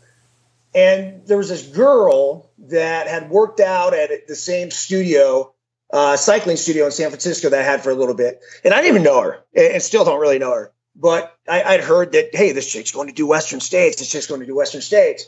[0.73, 5.53] And there was this girl that had worked out at the same studio
[5.91, 8.77] uh, cycling studio in San Francisco that I had for a little bit, and I
[8.77, 10.73] didn't even know her, and still don't really know her.
[10.95, 13.97] But I, would heard that hey, this chick's going to do Western States.
[13.97, 15.25] This chick's going to do Western States,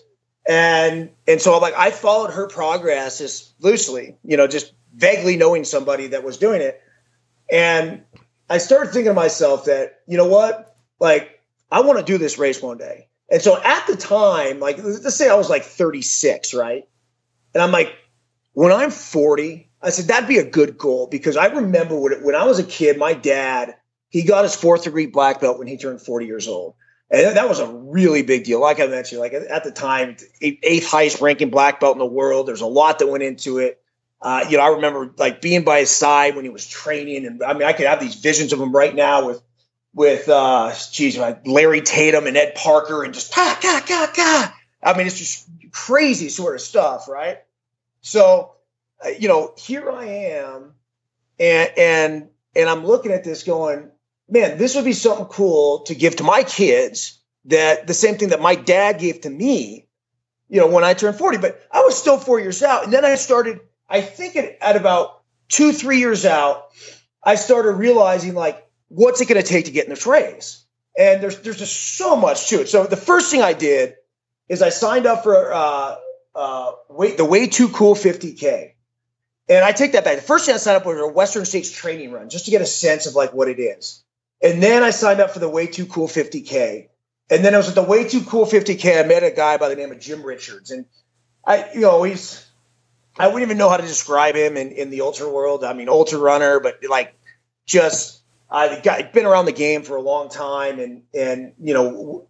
[0.48, 5.38] and and so I'm like I followed her progress just loosely, you know, just vaguely
[5.38, 6.82] knowing somebody that was doing it,
[7.52, 8.04] and
[8.50, 12.38] I started thinking to myself that you know what, like I want to do this
[12.38, 13.08] race one day.
[13.34, 16.88] And so at the time, like let's say I was like 36, right?
[17.54, 17.94] And I'm like,
[18.54, 22.36] when I'm 40, I said that'd be a good goal because I remember when, when
[22.36, 23.76] I was a kid, my dad
[24.14, 26.76] he got his fourth degree black belt when he turned 40 years old.
[27.10, 28.62] And that was a really big deal.
[28.62, 32.48] Like I mentioned, like at the time, eighth highest ranking black belt in the world.
[32.48, 33.82] There's a lot that went into it.
[34.22, 37.42] Uh, you know, I remember like being by his side when he was training, and
[37.42, 39.42] I mean, I could have these visions of him right now with,
[39.94, 44.56] with, uh, geez, like Larry Tatum and Ed Parker, and just ka ka ka ka.
[44.82, 47.40] I mean, it's just crazy sort of stuff, right?
[48.02, 48.54] So
[49.04, 50.74] uh, you know, here I am,
[51.40, 53.90] and and and I'm looking at this going,
[54.30, 57.20] man, this would be something cool to give to my kids.
[57.46, 59.88] That the same thing that my dad gave to me,
[60.48, 61.40] you know, when I turned 40.
[61.40, 63.60] But I was still four years out, and then I started.
[63.90, 66.68] I think at, at about two, three years out,
[67.22, 70.66] I started realizing like, what's it going to take to get in the race?
[70.98, 72.70] And there's there's just so much to it.
[72.70, 73.96] So the first thing I did
[74.48, 75.96] is I signed up for uh,
[76.36, 78.74] uh, wait the way too cool 50k
[79.50, 80.16] and I take that back.
[80.16, 82.62] The first thing I signed up was a Western States training run just to get
[82.62, 84.04] a sense of like what it is.
[84.42, 86.88] And then I signed up for the Way Too Cool 50K.
[87.30, 89.04] And then I was at the Way Too Cool 50K.
[89.04, 90.72] I met a guy by the name of Jim Richards.
[90.72, 90.86] And
[91.46, 92.46] I, you know, he's,
[93.18, 95.64] I wouldn't even know how to describe him in, in the ultra world.
[95.64, 97.14] I mean, ultra runner, but like
[97.66, 98.22] just,
[98.54, 102.28] I've been around the game for a long time and, and, you know,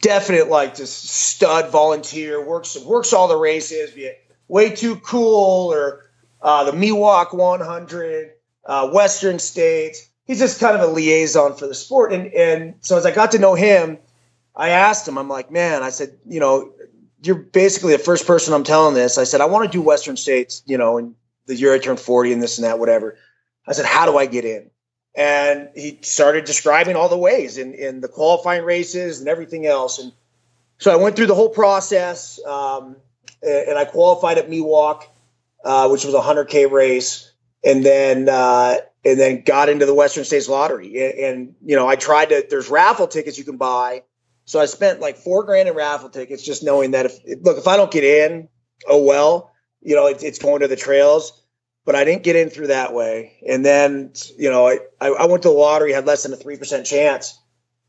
[0.00, 5.72] definite like just stud volunteer, works, works all the races, be it way too cool
[5.72, 6.10] or,
[6.42, 8.32] uh, the Miwok 100,
[8.66, 10.08] uh, Western States.
[10.26, 12.12] He's just kind of a liaison for the sport.
[12.12, 13.98] And, and so as I got to know him,
[14.56, 16.72] I asked him, I'm like, man, I said, you know,
[17.22, 19.18] you're basically the first person I'm telling this.
[19.18, 21.14] I said, I want to do Western States, you know, and
[21.46, 23.16] the year I turned 40 and this and that, whatever.
[23.66, 24.70] I said, how do I get in?
[25.14, 29.98] And he started describing all the ways in, in the qualifying races and everything else.
[29.98, 30.12] And
[30.78, 32.96] so I went through the whole process, um,
[33.42, 35.04] and I qualified at Miwok,
[35.64, 37.32] uh, which was a hundred k race,
[37.64, 41.04] and then uh, and then got into the Western States Lottery.
[41.04, 42.44] And, and, you know, I tried to.
[42.48, 44.02] There's raffle tickets you can buy,
[44.46, 47.68] so I spent like four grand in raffle tickets, just knowing that if look if
[47.68, 48.48] I don't get in,
[48.88, 51.43] oh well, you know, it, it's going to the trails
[51.84, 53.36] but I didn't get in through that way.
[53.46, 56.84] And then, you know, I, I went to the lottery, had less than a 3%
[56.84, 57.38] chance.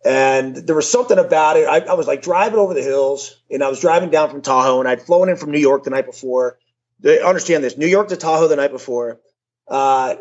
[0.04, 1.68] And there was something about it.
[1.68, 4.80] I, I, was like driving over the hills and I was driving down from Tahoe
[4.80, 6.60] and I'd flown in from New York the night before.
[7.00, 9.20] They understand this New York to Tahoe the night before.
[9.68, 10.16] Uh,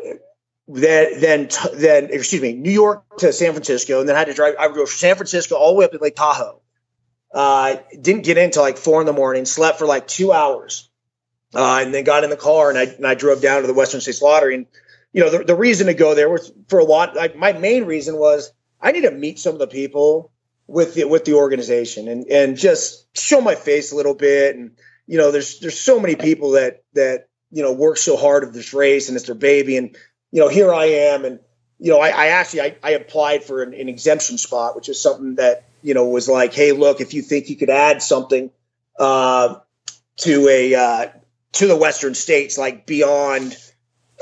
[0.67, 3.99] then, then, then, excuse me, New York to San Francisco.
[3.99, 5.85] And then I had to drive, I would go from San Francisco all the way
[5.85, 6.61] up to Lake Tahoe.
[7.31, 10.89] Uh, didn't get in until like four in the morning, slept for like two hours
[11.53, 13.73] uh, and then got in the car and I, and I drove down to the
[13.73, 14.55] Western States Lottery.
[14.55, 14.65] And,
[15.13, 17.85] you know, the, the reason to go there was for a lot, like my main
[17.85, 20.31] reason was I need to meet some of the people
[20.67, 24.55] with the, with the organization and, and just show my face a little bit.
[24.55, 24.71] And,
[25.07, 28.53] you know, there's, there's so many people that, that, you know, work so hard of
[28.53, 29.77] this race and it's their baby.
[29.77, 29.95] And,
[30.31, 31.23] you know, here I am.
[31.23, 31.39] And,
[31.79, 35.01] you know, I, I actually, I, I applied for an, an exemption spot, which is
[35.01, 38.51] something that, you know, was like, Hey, look, if you think you could add something,
[38.99, 39.59] uh,
[40.17, 41.07] to a, uh,
[41.55, 43.57] to the Western states, like beyond,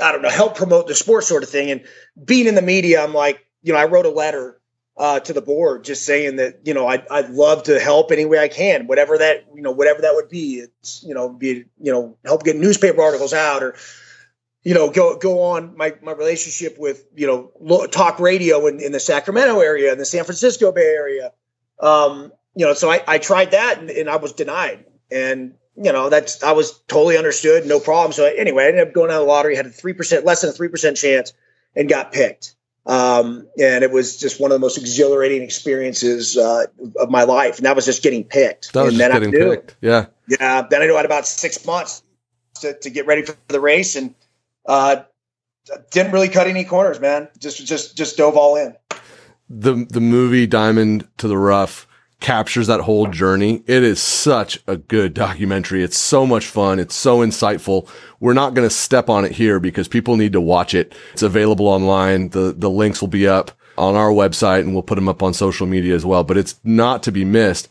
[0.02, 1.70] I don't know, help promote the sport sort of thing.
[1.70, 1.84] And
[2.22, 4.60] being in the media, I'm like, you know, I wrote a letter
[4.96, 8.24] uh, to the board just saying that, you know, I'd, I'd love to help any
[8.24, 10.64] way I can, whatever that, you know, whatever that would be.
[10.64, 13.76] It's, you know, be, you know, help get newspaper articles out or,
[14.62, 18.92] you know, go go on my my relationship with you know talk radio in, in
[18.92, 21.32] the Sacramento area, in the San Francisco Bay Area.
[21.78, 24.86] Um, you know, so I, I tried that and, and I was denied.
[25.10, 28.12] And you know, that's I was totally understood, no problem.
[28.12, 30.42] So anyway, I ended up going out of the lottery, had a three percent, less
[30.42, 31.32] than a three percent chance,
[31.74, 32.54] and got picked.
[32.86, 36.66] Um, and it was just one of the most exhilarating experiences uh,
[36.96, 37.56] of my life.
[37.56, 38.74] And that was just getting picked.
[38.74, 39.76] That was and then getting knew, picked.
[39.80, 40.66] Yeah, yeah.
[40.68, 42.02] Then I knew I had about six months
[42.60, 44.14] to, to get ready for the race, and
[44.66, 45.02] uh,
[45.90, 47.28] didn't really cut any corners, man.
[47.38, 48.76] Just just just dove all in.
[49.48, 51.88] The the movie Diamond to the Rough
[52.24, 53.62] captures that whole journey.
[53.66, 55.82] It is such a good documentary.
[55.82, 56.78] It's so much fun.
[56.78, 57.86] It's so insightful.
[58.18, 60.94] We're not going to step on it here because people need to watch it.
[61.12, 62.30] It's available online.
[62.30, 65.34] The, the links will be up on our website and we'll put them up on
[65.34, 67.68] social media as well, but it's not to be missed.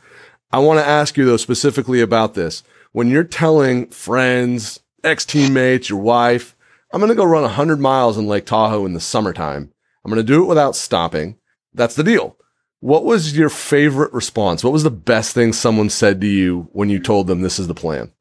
[0.51, 2.61] I want to ask you though specifically about this.
[2.91, 6.55] When you're telling friends, ex teammates, your wife,
[6.93, 9.73] I'm going to go run 100 miles in Lake Tahoe in the summertime.
[10.05, 11.37] I'm going to do it without stopping.
[11.73, 12.37] That's the deal.
[12.83, 14.61] What was your favorite response?
[14.61, 17.67] What was the best thing someone said to you when you told them this is
[17.67, 18.11] the plan?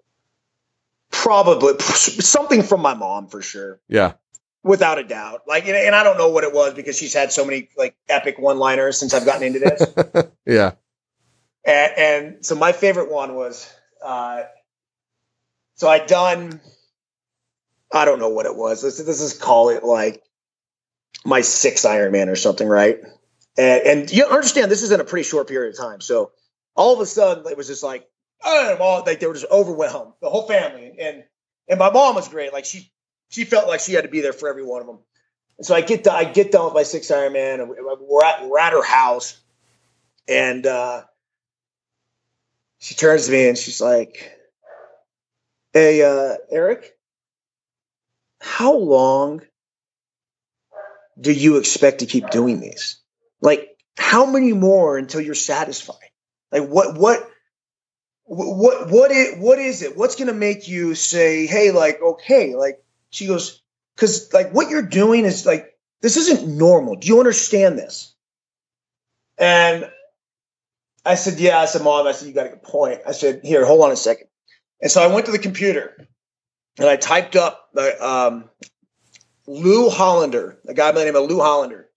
[1.10, 3.80] Probably something from my mom for sure.
[3.88, 4.12] Yeah.
[4.62, 5.40] Without a doubt.
[5.48, 8.38] Like, and I don't know what it was because she's had so many like epic
[8.38, 10.28] one liners since I've gotten into this.
[10.46, 10.74] yeah.
[11.66, 13.68] And, and, so my favorite one was,
[14.00, 14.44] uh,
[15.74, 16.60] so I'd done,
[17.92, 18.84] I don't know what it was.
[18.84, 20.22] Let's, let's call it like
[21.24, 23.00] my sixth Ironman or something, right?
[23.58, 26.00] And, and you understand this is in a pretty short period of time.
[26.00, 26.32] So
[26.74, 28.08] all of a sudden it was just like,
[28.44, 30.94] oh, like they were just overwhelmed, the whole family.
[30.98, 31.24] And
[31.68, 32.52] and my mom was great.
[32.52, 32.90] Like she
[33.28, 34.98] she felt like she had to be there for every one of them.
[35.58, 38.48] And so I get to, I get done with my six Ironman, and we're at
[38.48, 39.38] we're at her house,
[40.26, 41.02] and uh,
[42.78, 44.36] she turns to me and she's like,
[45.72, 46.96] "Hey, uh, Eric,
[48.40, 49.42] how long
[51.20, 53.01] do you expect to keep doing these?"
[53.42, 55.96] Like, how many more until you're satisfied?
[56.50, 57.28] Like, what, what,
[58.24, 59.96] what, what is, what is it?
[59.96, 63.60] What's going to make you say, Hey, like, okay, like she goes,
[63.96, 66.96] cause like what you're doing is like, this isn't normal.
[66.96, 68.14] Do you understand this?
[69.38, 69.90] And
[71.04, 71.58] I said, yeah.
[71.58, 73.00] I said, mom, I said, you got a good point.
[73.06, 74.28] I said, here, hold on a second.
[74.80, 75.96] And so I went to the computer
[76.78, 78.50] and I typed up the, um,
[79.46, 81.88] Lew Hollander, a guy by the name of Lew Hollander.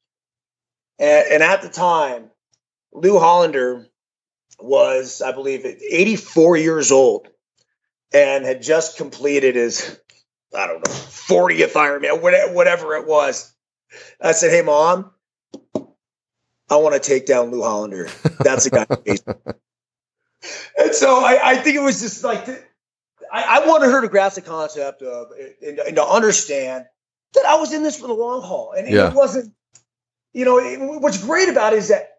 [1.00, 2.30] And, and at the time,
[2.94, 3.88] Lew Hollander
[4.60, 7.28] was, I believe, 84 years old
[8.14, 10.00] and had just completed his,
[10.56, 13.54] I don't know, 40th Ironman, whatever it was.
[14.22, 15.12] I said, Hey, mom,
[16.70, 18.10] I want to take down Lew Hollander.
[18.40, 18.86] That's a guy.
[20.78, 22.48] and so I, I, think it was just like,
[23.32, 25.28] I, I, wanted her to grasp the concept of
[25.62, 26.86] and, and, to understand
[27.34, 28.72] that I was in this for the long haul.
[28.72, 29.10] And yeah.
[29.10, 29.54] it wasn't
[30.36, 32.10] you know, what's great about it is that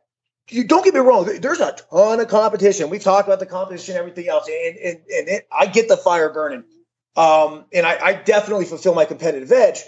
[0.49, 1.29] you don't get me wrong.
[1.39, 2.89] There's a ton of competition.
[2.89, 6.33] We've talked about the competition, everything else, and and, and it, I get the fire
[6.33, 6.65] burning,
[7.15, 9.81] um, and I, I, definitely fulfill my competitive edge.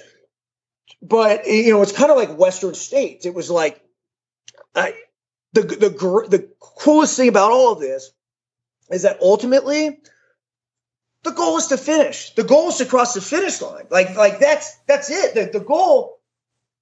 [1.00, 3.24] but you know, it's kind of like Western states.
[3.24, 3.80] It was like
[4.74, 4.92] I,
[5.54, 8.10] the the the coolest thing about all of this
[8.90, 10.00] is that ultimately
[11.22, 12.34] the goal is to finish.
[12.34, 13.86] The goal is to cross the finish line.
[13.90, 15.34] Like like that's that's it.
[15.34, 16.17] The, the goal,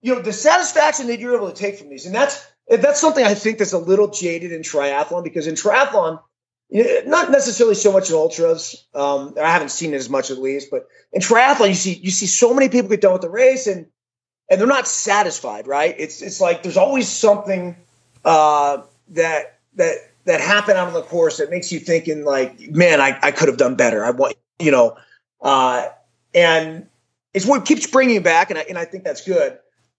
[0.07, 3.25] you know, the satisfaction that you're able to take from these, and that's that's something
[3.25, 6.21] I think that's a little jaded in triathlon because in triathlon,
[6.71, 8.87] not necessarily so much in ultras.
[8.95, 12.13] Um, I haven't seen it as much at least, but in triathlon, you see you
[12.13, 13.87] see so many people get done with the race and
[14.49, 15.67] and they're not satisfied.
[15.67, 15.97] Right?
[15.99, 17.75] It's it's like there's always something
[18.25, 23.01] uh, that that that happened out on the course that makes you thinking like, man,
[23.01, 24.05] I, I could have done better.
[24.05, 24.99] I want you know,
[25.41, 25.89] uh,
[26.33, 26.87] and
[27.35, 29.59] it's what keeps bringing you back, and I and I think that's good.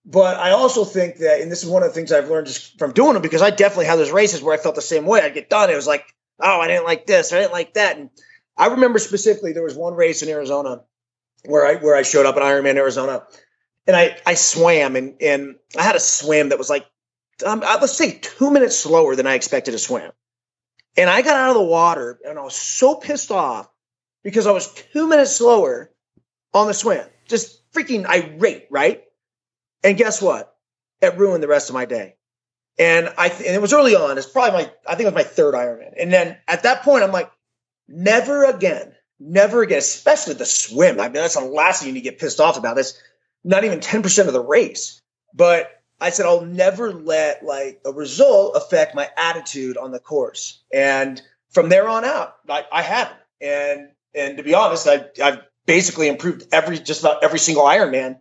[0.10, 2.80] But I also think that, and this is one of the things I've learned just
[2.80, 5.20] from doing them, because I definitely had those races where I felt the same way.
[5.20, 6.06] I'd get done, it was like,
[6.40, 8.10] oh, I didn't like this, I didn't like that, and
[8.56, 10.84] I remember specifically there was one race in Arizona
[11.46, 13.24] where I where I showed up in Ironman Arizona,
[13.86, 16.86] and I I swam, and and I had a swim that was like,
[17.46, 20.10] um, let's say two minutes slower than I expected to swim,
[20.96, 23.70] and I got out of the water, and I was so pissed off
[24.24, 25.92] because I was two minutes slower
[26.54, 29.04] on the swim, just freaking irate, right?
[29.84, 30.56] And guess what?
[31.02, 32.16] It ruined the rest of my day.
[32.80, 34.18] And I and it was early on.
[34.18, 35.94] It's probably my I think it was my third Ironman.
[35.98, 37.32] And then at that point, I'm like,
[37.88, 39.80] never again, never again.
[39.80, 41.00] Especially the swim.
[41.00, 42.76] I mean, that's the last thing you need to get pissed off about.
[42.76, 43.00] That's
[43.44, 45.02] not even ten percent of the race.
[45.34, 50.62] But I said I'll never let like a result affect my attitude on the course.
[50.72, 53.18] And from there on out, I, I haven't.
[53.42, 58.20] And and to be honest, I, I've basically improved every just about every single Ironman.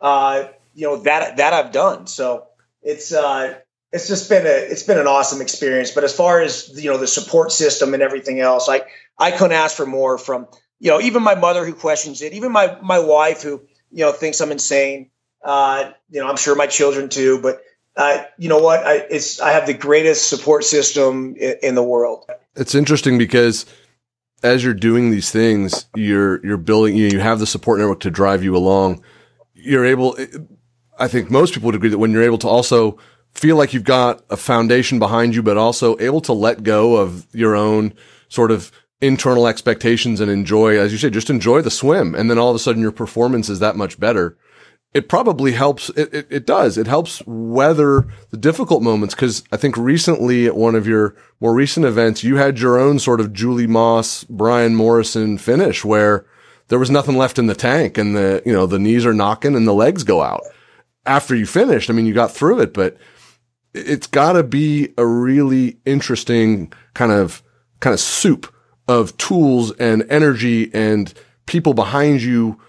[0.00, 0.44] Uh,
[0.74, 2.06] you know that that I've done.
[2.06, 2.46] So
[2.82, 3.58] it's uh,
[3.92, 5.90] it's just been a it's been an awesome experience.
[5.90, 8.82] But as far as you know the support system and everything else, I
[9.18, 10.46] I couldn't ask for more from
[10.78, 14.12] you know even my mother who questions it, even my my wife who you know
[14.12, 15.10] thinks I'm insane.
[15.42, 17.62] Uh, you know I'm sure my children too, but
[17.96, 18.86] uh, you know what?
[18.86, 22.26] I it's I have the greatest support system in, in the world.
[22.54, 23.66] It's interesting because
[24.42, 26.96] as you're doing these things, you're you're building.
[26.96, 29.02] You, know, you have the support network to drive you along.
[29.54, 30.16] You're able
[31.00, 32.98] I think most people would agree that when you're able to also
[33.32, 37.26] feel like you've got a foundation behind you, but also able to let go of
[37.32, 37.94] your own
[38.28, 38.70] sort of
[39.00, 42.14] internal expectations and enjoy, as you say, just enjoy the swim.
[42.14, 44.36] And then all of a sudden your performance is that much better.
[44.92, 45.88] It probably helps.
[45.90, 46.76] It, it, it does.
[46.76, 49.14] It helps weather the difficult moments.
[49.14, 52.98] Cause I think recently at one of your more recent events, you had your own
[52.98, 56.26] sort of Julie Moss, Brian Morrison finish where
[56.68, 59.56] there was nothing left in the tank and the, you know, the knees are knocking
[59.56, 60.42] and the legs go out
[61.10, 61.90] after you finished.
[61.90, 62.96] I mean, you got through it, but
[63.74, 67.42] it's got to be a really interesting kind of
[67.80, 68.52] kind of soup
[68.86, 71.12] of tools and energy and
[71.46, 72.60] people behind you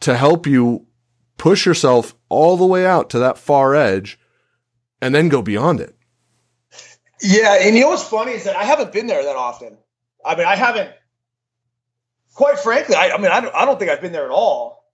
[0.00, 0.86] to help you
[1.38, 4.18] push yourself all the way out to that far edge
[5.00, 5.96] and then go beyond it.
[7.22, 9.78] Yeah, and you know what's funny is that I haven't been there that often.
[10.22, 10.90] I mean, I haven't.
[12.34, 14.84] Quite frankly, I, I mean, I don't, I don't think I've been there at all.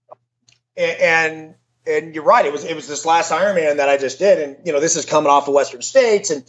[0.76, 1.54] And, and
[1.86, 2.44] and you're right.
[2.46, 4.96] It was it was this last Ironman that I just did, and you know this
[4.96, 6.44] is coming off of Western States, and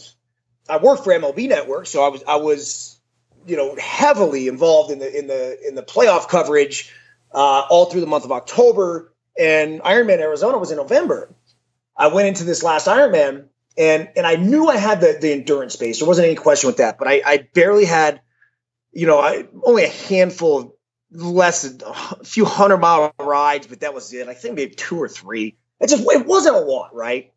[0.69, 2.99] I worked for MLB Network, so I was I was
[3.45, 6.93] you know heavily involved in the in the in the playoff coverage
[7.33, 11.33] uh, all through the month of October, and Ironman Arizona was in November.
[11.97, 13.45] I went into this last Ironman,
[13.77, 15.99] and and I knew I had the the endurance base.
[15.99, 18.21] There wasn't any question with that, but I, I barely had,
[18.91, 20.71] you know, I only a handful of
[21.13, 24.27] less a few hundred mile rides, but that was it.
[24.27, 25.57] I think maybe two or three.
[25.79, 27.31] It just it wasn't a lot, right?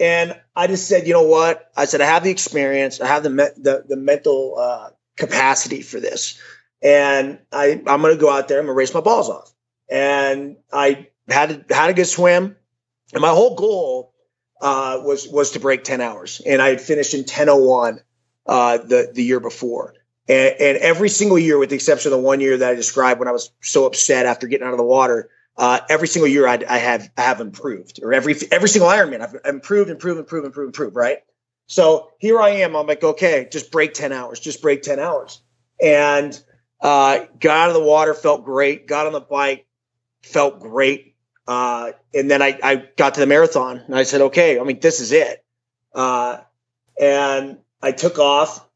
[0.00, 1.70] And I just said, you know what?
[1.76, 5.82] I said I have the experience, I have the me- the, the mental uh, capacity
[5.82, 6.40] for this,
[6.82, 8.58] and I I'm going to go out there.
[8.58, 9.50] I'm going to race my balls off.
[9.90, 12.56] And I had had a good swim,
[13.12, 14.14] and my whole goal
[14.60, 18.00] uh, was was to break ten hours, and I had finished in ten oh one
[18.46, 19.94] uh, the the year before.
[20.28, 23.18] And, and, every single year, with the exception of the one year that I described
[23.18, 26.48] when I was so upset after getting out of the water, uh, every single year
[26.48, 30.46] I, I, have I have improved, or every every single Ironman I've improved, improved, improved,
[30.46, 30.96] improved, improved.
[30.96, 31.18] Right.
[31.66, 32.74] So here I am.
[32.74, 35.40] I'm like, okay, just break ten hours, just break ten hours,
[35.80, 36.38] and
[36.80, 38.86] uh, got out of the water, felt great.
[38.86, 39.66] Got on the bike,
[40.22, 41.14] felt great.
[41.46, 44.80] Uh, and then I, I got to the marathon, and I said, okay, I mean,
[44.80, 45.44] this is it.
[45.94, 46.38] Uh,
[47.00, 48.66] and I took off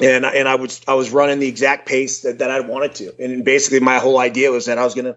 [0.00, 3.22] and and I was I was running the exact pace that, that I wanted to,
[3.22, 5.16] and basically my whole idea was that I was gonna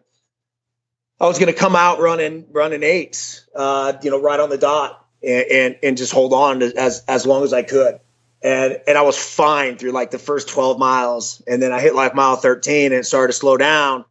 [1.19, 5.05] I was gonna come out running running eights, uh, you know, right on the dot,
[5.23, 7.99] and and, and just hold on to, as as long as I could,
[8.41, 11.95] and and I was fine through like the first twelve miles, and then I hit
[11.95, 14.05] like mile thirteen and it started to slow down,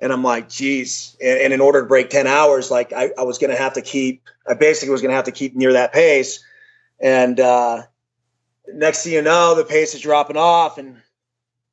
[0.00, 1.16] And I'm like, geez.
[1.20, 3.82] And, and in order to break 10 hours, like I, I was to have to
[3.82, 6.42] keep, I basically was to have to keep near that pace.
[7.00, 7.82] And uh,
[8.72, 10.78] next thing you know, the pace is dropping off.
[10.78, 10.96] And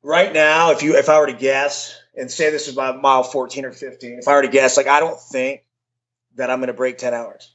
[0.02, 3.22] right now, if you, if I were to guess and say this is about mile
[3.22, 5.64] 14 or 15, if I were to guess, like I don't think
[6.36, 7.54] that I'm going to break 10 hours.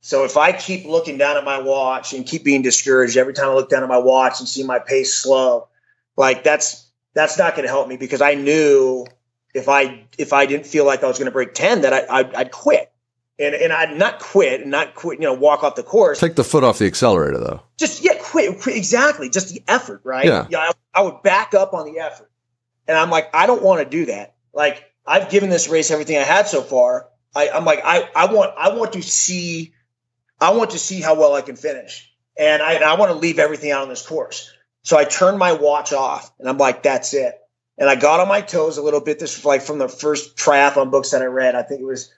[0.00, 3.50] So if I keep looking down at my watch and keep being discouraged every time
[3.50, 5.68] I look down at my watch and see my pace slow,
[6.16, 9.06] like that's that's not going to help me because I knew
[9.54, 12.06] if I if I didn't feel like I was going to break 10 that I,
[12.08, 12.92] I'd, I'd quit.
[13.40, 16.18] And, and I'd not quit and not quit, you know, walk off the course.
[16.18, 17.62] Take the foot off the accelerator, though.
[17.78, 19.30] Just yeah, quit, quit exactly.
[19.30, 20.24] Just the effort, right?
[20.24, 20.48] Yeah.
[20.50, 22.30] yeah I, I would back up on the effort,
[22.88, 24.34] and I'm like, I don't want to do that.
[24.52, 27.08] Like I've given this race everything I had so far.
[27.34, 29.72] I, I'm like, I, I want I want to see
[30.40, 32.12] I want to see how well I can finish.
[32.38, 34.52] And I, I want to leave everything out on this course.
[34.82, 37.34] So I turned my watch off and I'm like, that's it.
[37.76, 39.18] And I got on my toes a little bit.
[39.18, 41.54] This was like from the first triathlon books that I read.
[41.54, 42.12] I think it was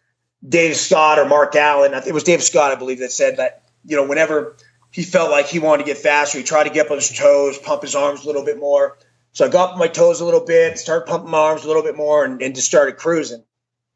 [0.46, 1.94] Dave Scott or Mark Allen.
[2.06, 4.56] It was Dave Scott, I believe, that said that, you know, whenever
[4.90, 7.10] he felt like he wanted to get faster, he tried to get up on his
[7.10, 8.98] toes, pump his arms a little bit more.
[9.32, 11.68] So I got up on my toes a little bit, started pumping my arms a
[11.68, 13.44] little bit more, and, and just started cruising.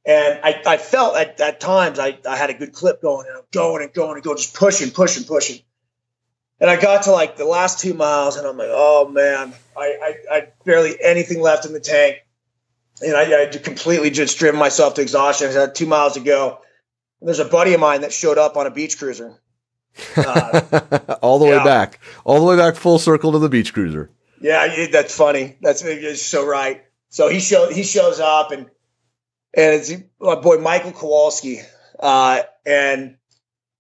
[0.07, 3.39] And I, I felt at, at times I, I had a good clip going and
[3.39, 5.61] I'm going and going and going, just pushing, pushing, pushing.
[6.61, 9.83] And I got to like the last two miles and I'm like, oh man, I,
[10.31, 12.24] I, I barely anything left in the tank.
[13.03, 15.49] And I, I completely just driven myself to exhaustion.
[15.49, 16.59] I had two miles to go.
[17.21, 19.41] And there's a buddy of mine that showed up on a beach cruiser.
[20.17, 21.59] Uh, all the yeah.
[21.59, 24.11] way back, all the way back full circle to the beach cruiser.
[24.41, 25.57] Yeah, that's funny.
[25.61, 25.85] That's
[26.21, 26.85] so right.
[27.11, 28.69] So he show he shows up and
[29.57, 31.61] and it's my boy Michael Kowalski,
[32.01, 33.17] uh, and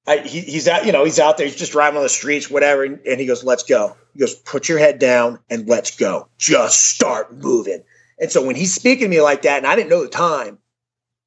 [0.06, 0.86] I, he, he's out.
[0.86, 1.46] You know, he's out there.
[1.46, 2.84] He's just driving on the streets, whatever.
[2.84, 6.28] And, and he goes, "Let's go." He goes, "Put your head down and let's go.
[6.38, 7.82] Just start moving."
[8.18, 10.58] And so when he's speaking to me like that, and I didn't know the time,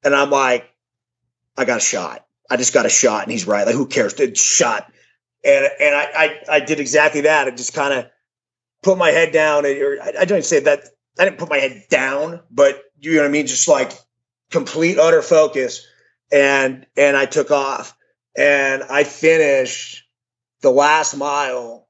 [0.04, 0.68] and I'm like,
[1.56, 2.24] "I got a shot.
[2.50, 3.66] I just got a shot." And he's right.
[3.66, 4.14] Like, who cares?
[4.14, 4.90] Did shot.
[5.44, 7.46] And and I, I I did exactly that.
[7.46, 8.06] I just kind of
[8.82, 9.66] put my head down.
[9.66, 10.84] Or I, I don't even say that.
[11.18, 13.46] I didn't put my head down, but you know what I mean.
[13.46, 13.92] Just like
[14.50, 15.86] complete utter focus
[16.32, 17.96] and and I took off
[18.36, 20.04] and I finished
[20.62, 21.86] the last mile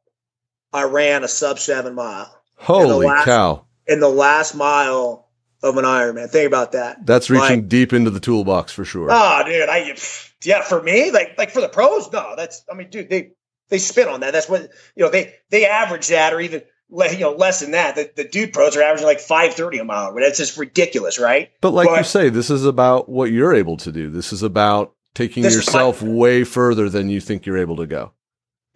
[0.73, 3.65] I ran a sub 7 mile Holy last- cow.
[3.89, 5.29] In the last mile
[5.63, 9.09] of an Ironman think about that That's reaching Like- deep into the toolbox for sure.
[9.11, 9.97] oh dude I
[10.45, 13.33] yeah for me like like for the pros no that's I mean dude they
[13.71, 14.63] they spin on that that's what
[14.95, 18.25] you know they they average that or even you know less than that the, the
[18.25, 21.89] dude pros are averaging like 530 a mile but that's just ridiculous right but like
[21.91, 24.11] you say, this is about what you're able to do.
[24.11, 28.13] This is about taking yourself my- way further than you think you're able to go.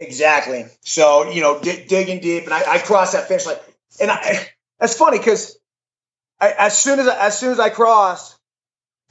[0.01, 0.67] Exactly.
[0.81, 3.57] So you know, dig, digging deep, and I, I crossed that finish line,
[4.01, 4.47] and I,
[4.83, 5.57] that's funny because
[6.41, 8.37] as soon as as soon as I crossed,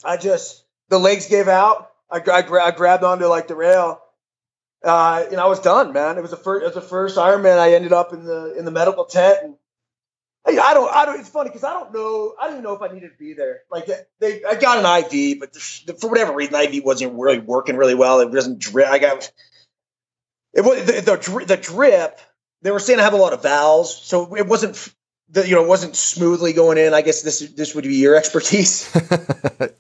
[0.04, 1.90] I just the legs gave out.
[2.12, 4.02] I, I, gra- I grabbed onto like the rail,
[4.84, 6.18] uh, and I was done, man.
[6.18, 6.64] It was the first.
[6.64, 7.58] It was the first Ironman.
[7.58, 9.56] I ended up in the in the medical tent, and
[10.46, 10.94] I, I don't.
[10.94, 11.22] I don't.
[11.22, 12.34] It's funny because I don't know.
[12.40, 13.62] I didn't know if I needed to be there.
[13.72, 17.78] Like they, I got an IV, but the, for whatever reason, IV wasn't really working
[17.78, 18.20] really well.
[18.20, 18.90] It wasn't drip.
[18.90, 19.32] I got
[20.54, 22.20] it was the, the the drip.
[22.62, 24.94] They were saying I have a lot of valves, so it wasn't
[25.32, 26.94] the, you know it wasn't smoothly going in.
[26.94, 28.92] I guess this this would be your expertise.
[29.60, 29.72] but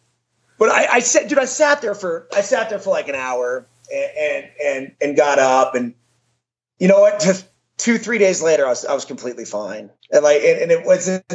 [0.61, 3.67] I, I said, dude, I sat there for I sat there for like an hour
[3.93, 5.93] and and and, and got up and
[6.79, 7.19] you know what?
[7.19, 7.45] Just
[7.77, 10.85] two three days later, I was I was completely fine and like and, and it
[10.85, 11.25] wasn't.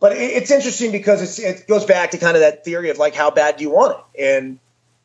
[0.00, 2.98] But it, it's interesting because it's, it goes back to kind of that theory of
[2.98, 4.58] like how bad do you want it and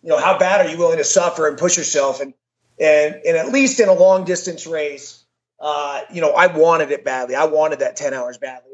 [0.03, 2.33] you know how bad are you willing to suffer and push yourself and
[2.79, 5.22] and and at least in a long distance race,
[5.63, 7.35] uh, you know, I wanted it badly.
[7.35, 8.71] I wanted that ten hours badly.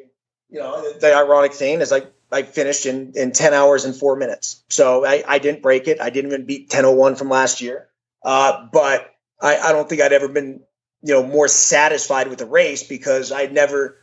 [0.50, 4.16] You know, the, ironic thing is like I finished in in ten hours and four
[4.16, 6.02] minutes, so I, I didn't break it.
[6.02, 7.88] I didn't even beat ten oh one from last year,
[8.24, 10.62] uh, but I, I don't think I'd ever been
[11.04, 13.98] you know more satisfied with the race because I'd never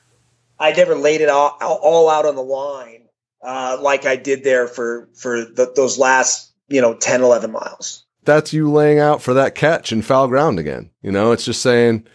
[0.58, 3.08] I never laid it all, all out on the line
[3.42, 8.04] uh, like I did there for for the, those last you know 10 11 miles.
[8.24, 10.90] That's you laying out for that catch in foul ground again.
[11.00, 12.06] You know, it's just saying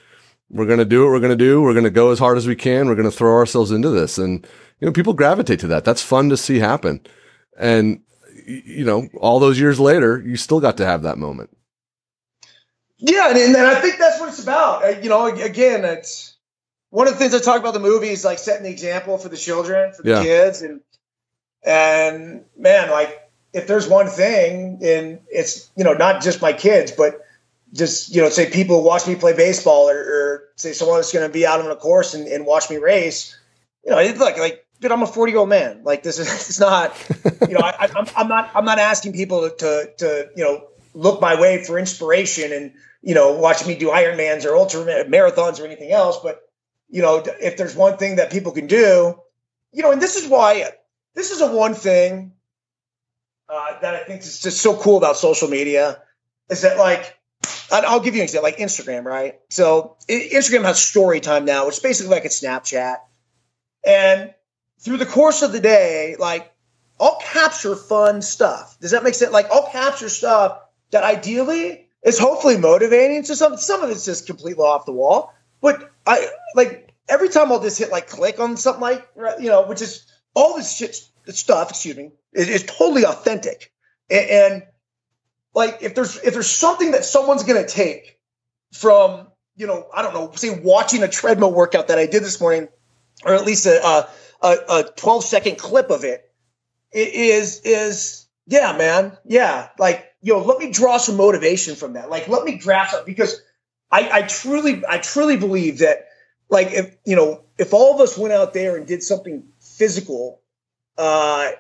[0.52, 1.62] we're going to do what we're going to do.
[1.62, 2.88] We're going to go as hard as we can.
[2.88, 4.18] We're going to throw ourselves into this.
[4.18, 4.46] And,
[4.80, 5.86] you know, people gravitate to that.
[5.86, 7.02] That's fun to see happen.
[7.58, 8.02] And,
[8.46, 11.50] you know, all those years later, you still got to have that moment.
[12.98, 14.84] Yeah, and, and I think that's what it's about.
[14.84, 16.36] Uh, you know, again, it's
[16.90, 19.30] one of the things I talk about the movie is like setting the example for
[19.30, 20.24] the children, for the Yeah.
[20.24, 20.82] kids, and
[21.64, 23.18] and man, like
[23.54, 27.26] if there's one thing, and it's you know not just my kids, but
[27.74, 31.28] just you know say people watch me play baseball, or, or say someone that's going
[31.28, 33.38] to be out on a course and, and watch me race.
[33.86, 35.84] You know, it's like like but I'm a 40 year old man.
[35.84, 36.94] Like this is it's not,
[37.48, 41.22] you know, I, I'm I'm not I'm not asking people to to you know look
[41.22, 45.66] my way for inspiration and you know watch me do Ironmans or ultra marathons or
[45.66, 46.20] anything else.
[46.22, 46.42] But
[46.90, 49.16] you know, if there's one thing that people can do,
[49.72, 50.70] you know, and this is why
[51.16, 52.34] this is a one thing
[53.48, 56.02] uh, that I think is just so cool about social media
[56.50, 57.18] is that like
[57.72, 59.40] I'll give you an example, like Instagram, right?
[59.50, 62.98] So Instagram has story time now, which is basically like a Snapchat.
[63.86, 64.34] And
[64.80, 66.52] through the course of the day, like
[67.00, 68.78] I'll capture fun stuff.
[68.80, 69.32] Does that make sense?
[69.32, 70.60] Like I'll capture stuff
[70.92, 73.24] that ideally is hopefully motivating.
[73.24, 75.34] So some some of it's just completely off the wall.
[75.62, 79.66] But I like every time I'll just hit like click on something like you know,
[79.68, 80.96] which is all this shit
[81.28, 83.72] stuff, excuse me, is, is totally authentic.
[84.10, 84.64] And, and
[85.54, 88.20] like if there's if there's something that someone's gonna take
[88.74, 92.40] from, you know, I don't know, say watching a treadmill workout that I did this
[92.40, 92.70] morning,
[93.26, 94.08] or at least a
[94.42, 96.30] a, a 12 second clip of it,
[96.92, 102.10] it is is yeah, man, yeah, like yo, let me draw some motivation from that.
[102.10, 103.42] Like let me grasp it because
[103.92, 106.08] I, I truly I truly believe that
[106.50, 110.42] like if you know if all of us went out there and did something physical,
[110.98, 111.52] uh,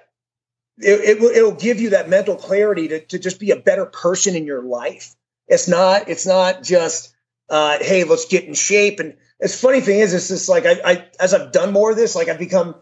[0.83, 3.85] it, it will it'll give you that mental clarity to, to just be a better
[3.85, 5.15] person in your life.
[5.47, 7.13] It's not it's not just
[7.49, 8.99] uh, hey let's get in shape.
[8.99, 11.97] And it's funny thing is it's just like I, I as I've done more of
[11.97, 12.75] this like I've become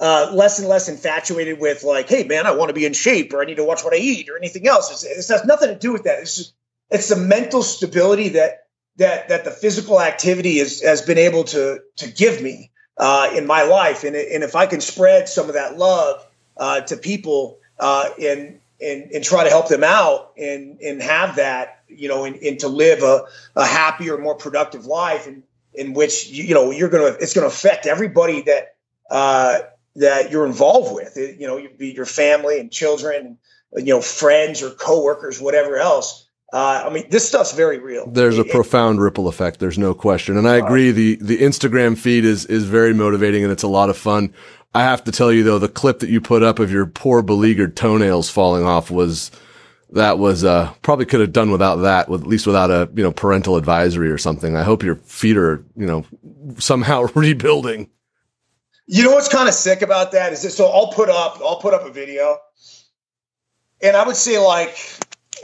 [0.00, 3.32] uh, less and less infatuated with like hey man I want to be in shape
[3.32, 4.90] or I need to watch what I eat or anything else.
[4.90, 6.20] It's, it has nothing to do with that.
[6.20, 6.54] It's just
[6.90, 8.64] it's the mental stability that
[8.96, 13.46] that that the physical activity is, has been able to to give me uh, in
[13.46, 16.24] my life, and and if I can spread some of that love
[16.56, 21.36] uh, to people uh, and and and try to help them out and and have
[21.36, 23.24] that you know and, and to live a,
[23.56, 25.42] a happier, more productive life, and
[25.74, 28.76] in, in which you know you're gonna it's gonna affect everybody that
[29.10, 29.60] uh,
[29.96, 31.16] that you're involved with.
[31.16, 33.38] It, you know, be your family and children,
[33.72, 36.26] and, you know, friends or coworkers, whatever else.
[36.52, 38.08] Uh, I mean, this stuff's very real.
[38.08, 39.58] There's a it, profound ripple effect.
[39.58, 40.92] There's no question, and I agree.
[40.92, 44.32] the The Instagram feed is is very motivating, and it's a lot of fun.
[44.74, 47.22] I have to tell you though, the clip that you put up of your poor
[47.22, 49.30] beleaguered toenails falling off was
[49.90, 53.02] that was uh, probably could have done without that, with, at least without a you
[53.02, 54.56] know parental advisory or something.
[54.56, 56.04] I hope your feet are you know
[56.58, 57.90] somehow rebuilding.
[58.86, 61.60] You know what's kind of sick about that is that so I'll put up I'll
[61.60, 62.38] put up a video,
[63.80, 64.76] and I would say like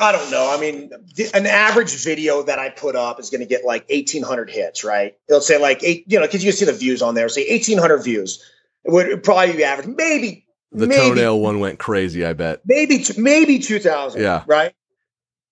[0.01, 0.53] I don't know.
[0.53, 0.91] I mean,
[1.35, 5.17] an average video that I put up is going to get like 1,800 hits, right?
[5.29, 7.29] It'll say like eight, you know, because you can see the views on there.
[7.29, 8.43] Say 1,800 views.
[8.85, 9.89] It would probably be average.
[9.89, 12.25] Maybe the maybe, toenail one went crazy.
[12.25, 12.63] I bet.
[12.65, 14.21] Maybe maybe 2,000.
[14.21, 14.45] Yeah.
[14.47, 14.75] Right.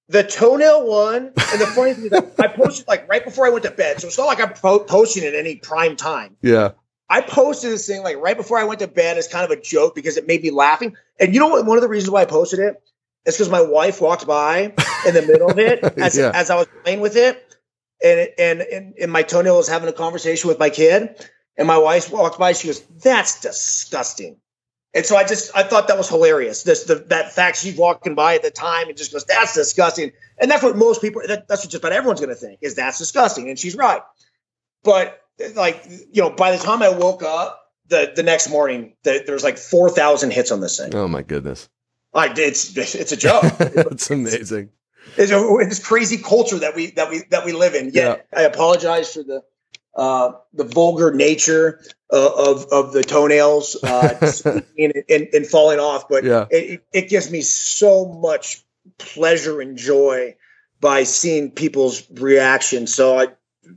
[0.08, 3.64] The toenail one, and the funny thing is, I posted like right before I went
[3.64, 6.36] to bed, so it's not like I'm po- posting at any prime time.
[6.40, 6.70] Yeah.
[7.10, 9.60] I posted this thing like right before I went to bed as kind of a
[9.60, 10.96] joke because it made me laughing.
[11.20, 11.66] And you know what?
[11.66, 12.60] One of the reasons why I posted
[13.28, 14.72] it's because my wife walked by
[15.06, 16.30] in the middle of it as, yeah.
[16.34, 17.44] as I was playing with it,
[18.02, 21.76] and, and and and my toenail was having a conversation with my kid, and my
[21.76, 22.52] wife walked by.
[22.52, 24.36] She goes, "That's disgusting."
[24.94, 26.62] And so I just I thought that was hilarious.
[26.62, 30.12] This the that fact she's walking by at the time and just goes, "That's disgusting."
[30.38, 31.20] And that's what most people.
[31.26, 34.00] That, that's what just about everyone's going to think is that's disgusting, and she's right.
[34.84, 35.20] But
[35.54, 39.34] like you know, by the time I woke up the the next morning, the, there
[39.34, 40.94] was like four thousand hits on this thing.
[40.94, 41.68] Oh my goodness!
[42.14, 43.44] I it's it's a joke.
[43.58, 44.70] it's amazing.
[45.16, 47.90] It's, a, it's crazy culture that we that we that we live in.
[47.90, 48.38] Yet yeah.
[48.38, 49.42] I apologize for the
[49.94, 51.80] uh, the vulgar nature
[52.12, 54.32] uh, of of the toenails uh,
[54.78, 56.46] and, and, and, falling off, but yeah.
[56.50, 58.62] it, it gives me so much
[58.98, 60.34] pleasure and joy
[60.80, 62.86] by seeing people's reaction.
[62.86, 63.28] So I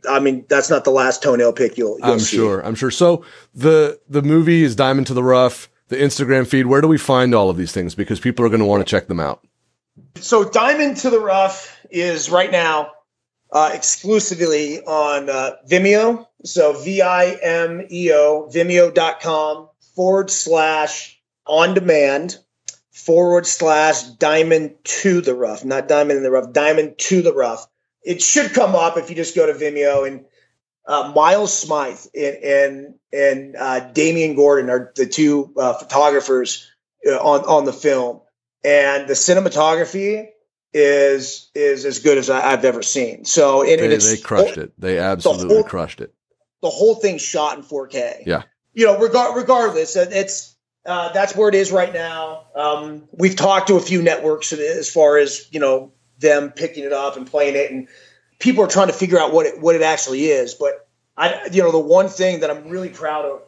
[0.09, 1.97] I mean, that's not the last toenail pick you'll.
[1.99, 2.37] you'll I'm see.
[2.37, 2.65] sure.
[2.65, 2.91] I'm sure.
[2.91, 6.65] So the the movie is Diamond to the Rough the Instagram feed.
[6.65, 7.93] Where do we find all of these things?
[7.93, 9.45] Because people are going to want to check them out.
[10.15, 12.91] So, Diamond to the Rough is right now
[13.51, 16.25] uh, exclusively on uh, Vimeo.
[16.43, 22.37] So, V I M E O, vimeo.com forward slash on demand
[22.91, 27.67] forward slash diamond to the rough, not diamond in the rough, diamond to the rough.
[28.03, 30.25] It should come up if you just go to Vimeo and
[30.87, 36.71] uh, Miles Smythe and and, and uh, Damian Gordon are the two uh, photographers
[37.07, 38.21] uh, on on the film,
[38.63, 40.29] and the cinematography
[40.73, 43.25] is is as good as I, have ever seen.
[43.25, 44.73] So it, they, they crushed it.
[44.77, 46.13] They absolutely the whole, crushed it.
[46.61, 48.23] The whole thing shot in 4K.
[48.25, 48.43] Yeah.
[48.73, 50.55] You know, regard regardless, it's
[50.85, 52.45] uh, that's where it is right now.
[52.55, 56.93] Um, we've talked to a few networks as far as you know them picking it
[56.93, 57.87] up and playing it and
[58.41, 60.53] people are trying to figure out what it what it actually is.
[60.53, 63.41] But I, you know, the one thing that I'm really proud of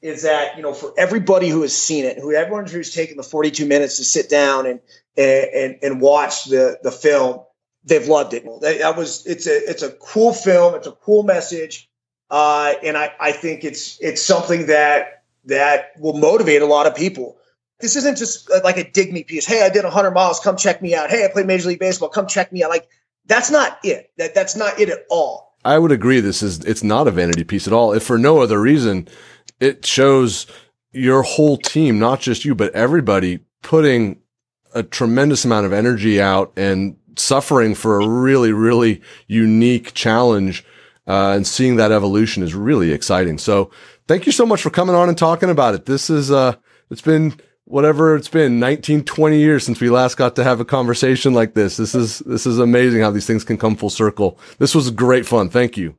[0.00, 3.22] is that you know for everybody who has seen it, who everyone who's taken the
[3.22, 4.80] 42 minutes to sit down and
[5.16, 7.40] and and watch the the film,
[7.84, 8.44] they've loved it.
[8.60, 10.74] That was it's a it's a cool film.
[10.74, 11.88] It's a cool message,
[12.30, 16.94] uh, and I I think it's it's something that that will motivate a lot of
[16.94, 17.36] people.
[17.80, 19.46] This isn't just like a dig me piece.
[19.46, 20.40] Hey, I did 100 miles.
[20.40, 21.10] Come check me out.
[21.10, 22.08] Hey, I played Major League Baseball.
[22.08, 22.70] Come check me out.
[22.70, 22.88] Like
[23.26, 24.10] that's not it.
[24.16, 25.48] That that's not it at all.
[25.64, 26.20] I would agree.
[26.20, 27.92] This is it's not a vanity piece at all.
[27.92, 29.08] If for no other reason,
[29.60, 30.46] it shows
[30.92, 34.20] your whole team, not just you, but everybody putting
[34.74, 40.64] a tremendous amount of energy out and suffering for a really, really unique challenge.
[41.06, 43.38] Uh, and seeing that evolution is really exciting.
[43.38, 43.70] So
[44.06, 45.86] thank you so much for coming on and talking about it.
[45.86, 46.56] This is, uh,
[46.90, 47.34] it's been
[47.64, 51.54] whatever it's been 19, 20 years since we last got to have a conversation like
[51.54, 51.78] this.
[51.78, 54.38] This is, this is amazing how these things can come full circle.
[54.58, 55.48] This was great fun.
[55.48, 55.96] Thank you.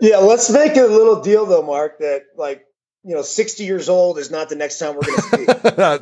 [0.00, 0.16] Yeah.
[0.18, 2.64] Let's make a little deal though, Mark, that like,
[3.04, 5.48] you know, 60 years old is not the next time we're going to speak.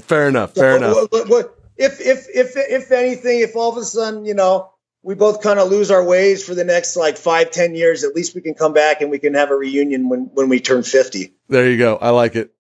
[0.05, 0.55] fair enough.
[0.55, 1.09] Fair so, enough.
[1.11, 4.73] What, what, if if if if anything, if all of a sudden you know
[5.03, 8.15] we both kind of lose our ways for the next like five ten years, at
[8.15, 10.83] least we can come back and we can have a reunion when when we turn
[10.83, 11.35] fifty.
[11.49, 11.97] There you go.
[11.97, 12.53] I like it.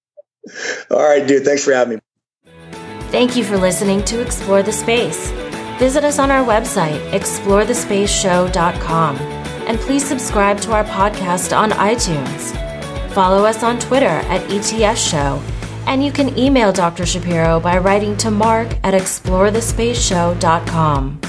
[0.90, 1.44] All right, dude.
[1.44, 2.02] Thanks for having me.
[3.10, 5.30] Thank you for listening to Explore the Space.
[5.78, 12.67] Visit us on our website, explorethespaceshow.com, and please subscribe to our podcast on iTunes.
[13.18, 15.42] Follow us on Twitter at ETS Show
[15.88, 17.04] and you can email Dr.
[17.04, 21.20] Shapiro by writing to mark at explorethespaceshow.com.